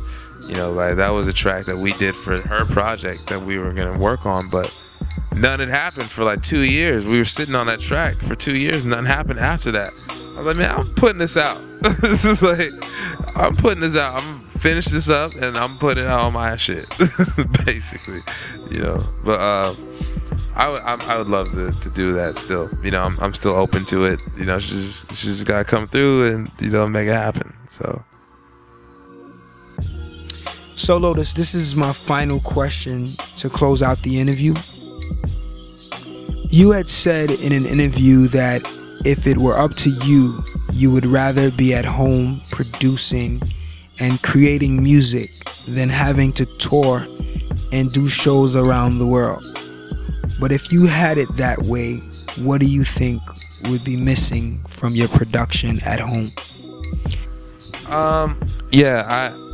You 0.49 0.55
know, 0.55 0.71
like 0.71 0.95
that 0.95 1.11
was 1.11 1.27
a 1.27 1.33
track 1.33 1.65
that 1.65 1.77
we 1.77 1.93
did 1.93 2.15
for 2.15 2.41
her 2.41 2.65
project 2.65 3.27
that 3.27 3.39
we 3.39 3.59
were 3.59 3.71
gonna 3.71 3.99
work 3.99 4.25
on, 4.25 4.49
but 4.49 4.75
none 5.35 5.59
had 5.59 5.69
happened 5.69 6.09
for 6.09 6.23
like 6.23 6.41
two 6.41 6.61
years. 6.61 7.05
We 7.05 7.19
were 7.19 7.25
sitting 7.25 7.53
on 7.53 7.67
that 7.67 7.79
track 7.79 8.15
for 8.15 8.35
two 8.35 8.55
years. 8.55 8.83
Nothing 8.83 9.05
happened 9.05 9.39
after 9.39 9.71
that. 9.71 9.93
I 10.09 10.41
was 10.41 10.47
like, 10.47 10.57
man, 10.57 10.71
I'm 10.71 10.93
putting 10.95 11.19
this 11.19 11.37
out. 11.37 11.61
this 12.01 12.25
is 12.25 12.41
like, 12.41 12.71
I'm 13.35 13.55
putting 13.55 13.81
this 13.81 13.95
out. 13.95 14.23
I'm 14.23 14.39
finish 14.39 14.85
this 14.85 15.07
up 15.09 15.33
and 15.35 15.57
I'm 15.57 15.77
putting 15.77 16.05
out 16.05 16.19
all 16.19 16.31
my 16.31 16.57
shit, 16.57 16.87
basically. 17.65 18.19
You 18.69 18.79
know, 18.79 19.03
but 19.23 19.39
uh, 19.39 19.75
I 20.55 20.69
would 20.69 20.81
I, 20.81 21.13
I 21.13 21.17
would 21.17 21.29
love 21.29 21.51
to, 21.51 21.71
to 21.71 21.89
do 21.91 22.13
that 22.13 22.37
still. 22.37 22.69
You 22.83 22.91
know, 22.91 23.03
I'm, 23.03 23.19
I'm 23.19 23.33
still 23.33 23.53
open 23.53 23.85
to 23.85 24.05
it. 24.05 24.19
You 24.37 24.45
know, 24.45 24.59
she's 24.59 25.05
she's 25.11 25.43
got 25.43 25.59
to 25.59 25.63
come 25.63 25.87
through 25.87 26.33
and 26.33 26.51
you 26.59 26.69
know 26.69 26.87
make 26.87 27.07
it 27.07 27.13
happen. 27.13 27.53
So. 27.69 28.03
So 30.79 30.95
Lotus, 30.95 31.33
this 31.33 31.53
is 31.53 31.75
my 31.75 31.91
final 31.91 32.39
question 32.39 33.09
to 33.35 33.49
close 33.49 33.83
out 33.83 34.01
the 34.01 34.17
interview. 34.17 34.55
You 36.47 36.71
had 36.71 36.89
said 36.89 37.31
in 37.31 37.51
an 37.51 37.65
interview 37.65 38.27
that 38.27 38.61
if 39.05 39.27
it 39.27 39.37
were 39.37 39.59
up 39.59 39.75
to 39.75 39.89
you, 40.05 40.41
you 40.71 40.89
would 40.89 41.05
rather 41.05 41.51
be 41.51 41.73
at 41.73 41.83
home 41.83 42.41
producing 42.49 43.41
and 43.99 44.23
creating 44.23 44.81
music 44.81 45.29
than 45.67 45.89
having 45.89 46.31
to 46.33 46.45
tour 46.45 47.05
and 47.73 47.91
do 47.91 48.07
shows 48.07 48.55
around 48.55 48.99
the 48.99 49.05
world. 49.05 49.45
But 50.39 50.53
if 50.53 50.71
you 50.71 50.85
had 50.85 51.17
it 51.17 51.27
that 51.35 51.61
way, 51.63 51.97
what 52.37 52.61
do 52.61 52.65
you 52.65 52.85
think 52.85 53.21
would 53.65 53.83
be 53.83 53.97
missing 53.97 54.63
from 54.69 54.95
your 54.95 55.09
production 55.09 55.81
at 55.85 55.99
home? 55.99 56.31
Um, 57.91 58.39
yeah, 58.71 59.03
I 59.07 59.48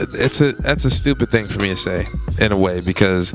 it's 0.00 0.40
a 0.40 0.52
that's 0.52 0.84
a 0.84 0.90
stupid 0.90 1.30
thing 1.30 1.46
for 1.46 1.60
me 1.60 1.70
to 1.70 1.76
say 1.76 2.06
in 2.40 2.52
a 2.52 2.56
way 2.56 2.80
because 2.80 3.34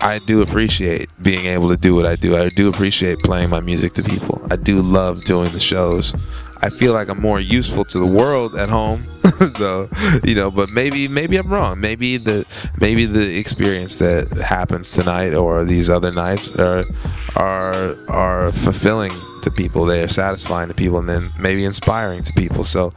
I 0.00 0.18
do 0.18 0.42
appreciate 0.42 1.08
being 1.22 1.46
able 1.46 1.68
to 1.70 1.76
do 1.76 1.94
what 1.94 2.04
I 2.04 2.16
do. 2.16 2.36
I 2.36 2.50
do 2.50 2.68
appreciate 2.68 3.20
playing 3.20 3.48
my 3.48 3.60
music 3.60 3.94
to 3.94 4.02
people. 4.02 4.46
I 4.50 4.56
do 4.56 4.82
love 4.82 5.24
doing 5.24 5.50
the 5.52 5.60
shows. 5.60 6.14
I 6.60 6.68
feel 6.70 6.92
like 6.92 7.08
I'm 7.08 7.20
more 7.20 7.40
useful 7.40 7.84
to 7.86 7.98
the 7.98 8.06
world 8.06 8.56
at 8.56 8.68
home, 8.68 9.06
though. 9.58 9.88
You 10.22 10.34
know, 10.34 10.50
but 10.50 10.70
maybe 10.70 11.08
maybe 11.08 11.36
I'm 11.36 11.48
wrong. 11.48 11.80
Maybe 11.80 12.16
the 12.16 12.44
maybe 12.78 13.06
the 13.06 13.38
experience 13.38 13.96
that 13.96 14.28
happens 14.32 14.90
tonight 14.92 15.34
or 15.34 15.64
these 15.64 15.88
other 15.88 16.12
nights 16.12 16.50
are 16.50 16.84
are 17.36 17.96
are 18.08 18.52
fulfilling 18.52 19.12
to 19.42 19.50
people. 19.50 19.84
They 19.84 20.02
are 20.02 20.08
satisfying 20.08 20.68
to 20.68 20.74
people, 20.74 20.98
and 20.98 21.08
then 21.08 21.32
maybe 21.38 21.64
inspiring 21.64 22.22
to 22.24 22.32
people. 22.34 22.64
So 22.64 22.92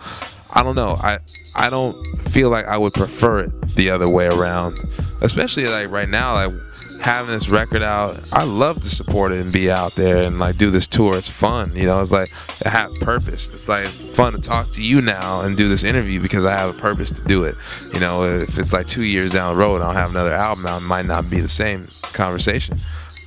I 0.57 0.63
don't 0.63 0.73
know. 0.73 0.97
I 0.99 1.19
I 1.53 1.69
don't 1.69 2.03
feel 2.29 2.49
like 2.49 2.65
I 2.65 2.79
would 2.79 2.95
prefer 2.95 3.41
it 3.41 3.75
the 3.75 3.91
other 3.91 4.09
way 4.09 4.25
around, 4.25 4.79
especially 5.21 5.67
like 5.67 5.91
right 5.91 6.09
now. 6.09 6.33
Like 6.33 6.51
having 6.99 7.31
this 7.31 7.47
record 7.47 7.83
out, 7.83 8.19
I 8.33 8.43
love 8.43 8.81
to 8.81 8.89
support 8.89 9.31
it 9.33 9.39
and 9.39 9.53
be 9.53 9.69
out 9.69 9.93
there 9.93 10.23
and 10.23 10.39
like 10.39 10.57
do 10.57 10.71
this 10.71 10.87
tour. 10.87 11.15
It's 11.15 11.29
fun, 11.29 11.75
you 11.75 11.85
know. 11.85 12.01
It's 12.01 12.11
like 12.11 12.31
I 12.65 12.69
have 12.69 12.91
purpose. 12.95 13.51
It's 13.51 13.69
like 13.69 13.85
fun 13.87 14.33
to 14.33 14.39
talk 14.39 14.71
to 14.71 14.81
you 14.81 14.99
now 14.99 15.41
and 15.41 15.55
do 15.55 15.67
this 15.69 15.83
interview 15.83 16.19
because 16.19 16.43
I 16.43 16.53
have 16.53 16.75
a 16.75 16.79
purpose 16.79 17.11
to 17.11 17.23
do 17.23 17.43
it. 17.43 17.55
You 17.93 17.99
know, 17.99 18.23
if 18.23 18.57
it's 18.57 18.73
like 18.73 18.87
two 18.87 19.03
years 19.03 19.33
down 19.33 19.53
the 19.53 19.59
road, 19.59 19.83
I'll 19.83 19.93
have 19.93 20.09
another 20.09 20.33
album 20.33 20.65
out. 20.65 20.81
It 20.81 20.85
might 20.85 21.05
not 21.05 21.29
be 21.29 21.39
the 21.39 21.47
same 21.47 21.87
conversation, 22.01 22.79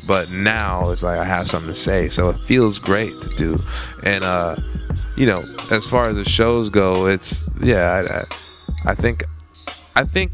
but 0.05 0.33
now 0.33 0.91
it's 0.91 1.05
like 1.05 1.20
I 1.20 1.24
have 1.24 1.47
something 1.47 1.68
to 1.68 1.78
say, 1.78 2.09
so 2.09 2.28
it 2.28 2.41
feels 2.41 2.81
great 2.81 3.20
to 3.20 3.28
do. 3.37 3.62
And 4.03 4.24
uh, 4.24 4.57
you 5.21 5.27
know, 5.27 5.45
as 5.71 5.87
far 5.87 6.09
as 6.09 6.16
the 6.16 6.25
shows 6.25 6.71
go, 6.71 7.07
it's 7.07 7.51
yeah. 7.62 8.03
I, 8.87 8.89
I, 8.89 8.93
I 8.93 8.95
think, 8.95 9.25
I 9.95 10.05
think 10.05 10.31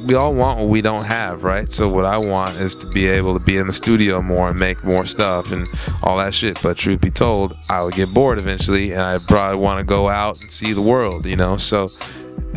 we 0.00 0.14
all 0.14 0.32
want 0.32 0.60
what 0.60 0.68
we 0.68 0.80
don't 0.80 1.04
have, 1.04 1.42
right? 1.42 1.68
So 1.68 1.88
what 1.88 2.04
I 2.04 2.16
want 2.16 2.54
is 2.58 2.76
to 2.76 2.86
be 2.86 3.08
able 3.08 3.34
to 3.34 3.40
be 3.40 3.56
in 3.56 3.66
the 3.66 3.72
studio 3.72 4.22
more 4.22 4.50
and 4.50 4.56
make 4.56 4.84
more 4.84 5.04
stuff 5.06 5.50
and 5.50 5.66
all 6.04 6.18
that 6.18 6.34
shit. 6.34 6.62
But 6.62 6.76
truth 6.76 7.00
be 7.00 7.10
told, 7.10 7.56
I 7.68 7.82
would 7.82 7.94
get 7.94 8.14
bored 8.14 8.38
eventually, 8.38 8.92
and 8.92 9.00
I 9.00 9.18
probably 9.18 9.58
want 9.58 9.80
to 9.80 9.84
go 9.84 10.08
out 10.08 10.40
and 10.40 10.52
see 10.52 10.72
the 10.72 10.82
world, 10.82 11.26
you 11.26 11.34
know. 11.34 11.56
So 11.56 11.88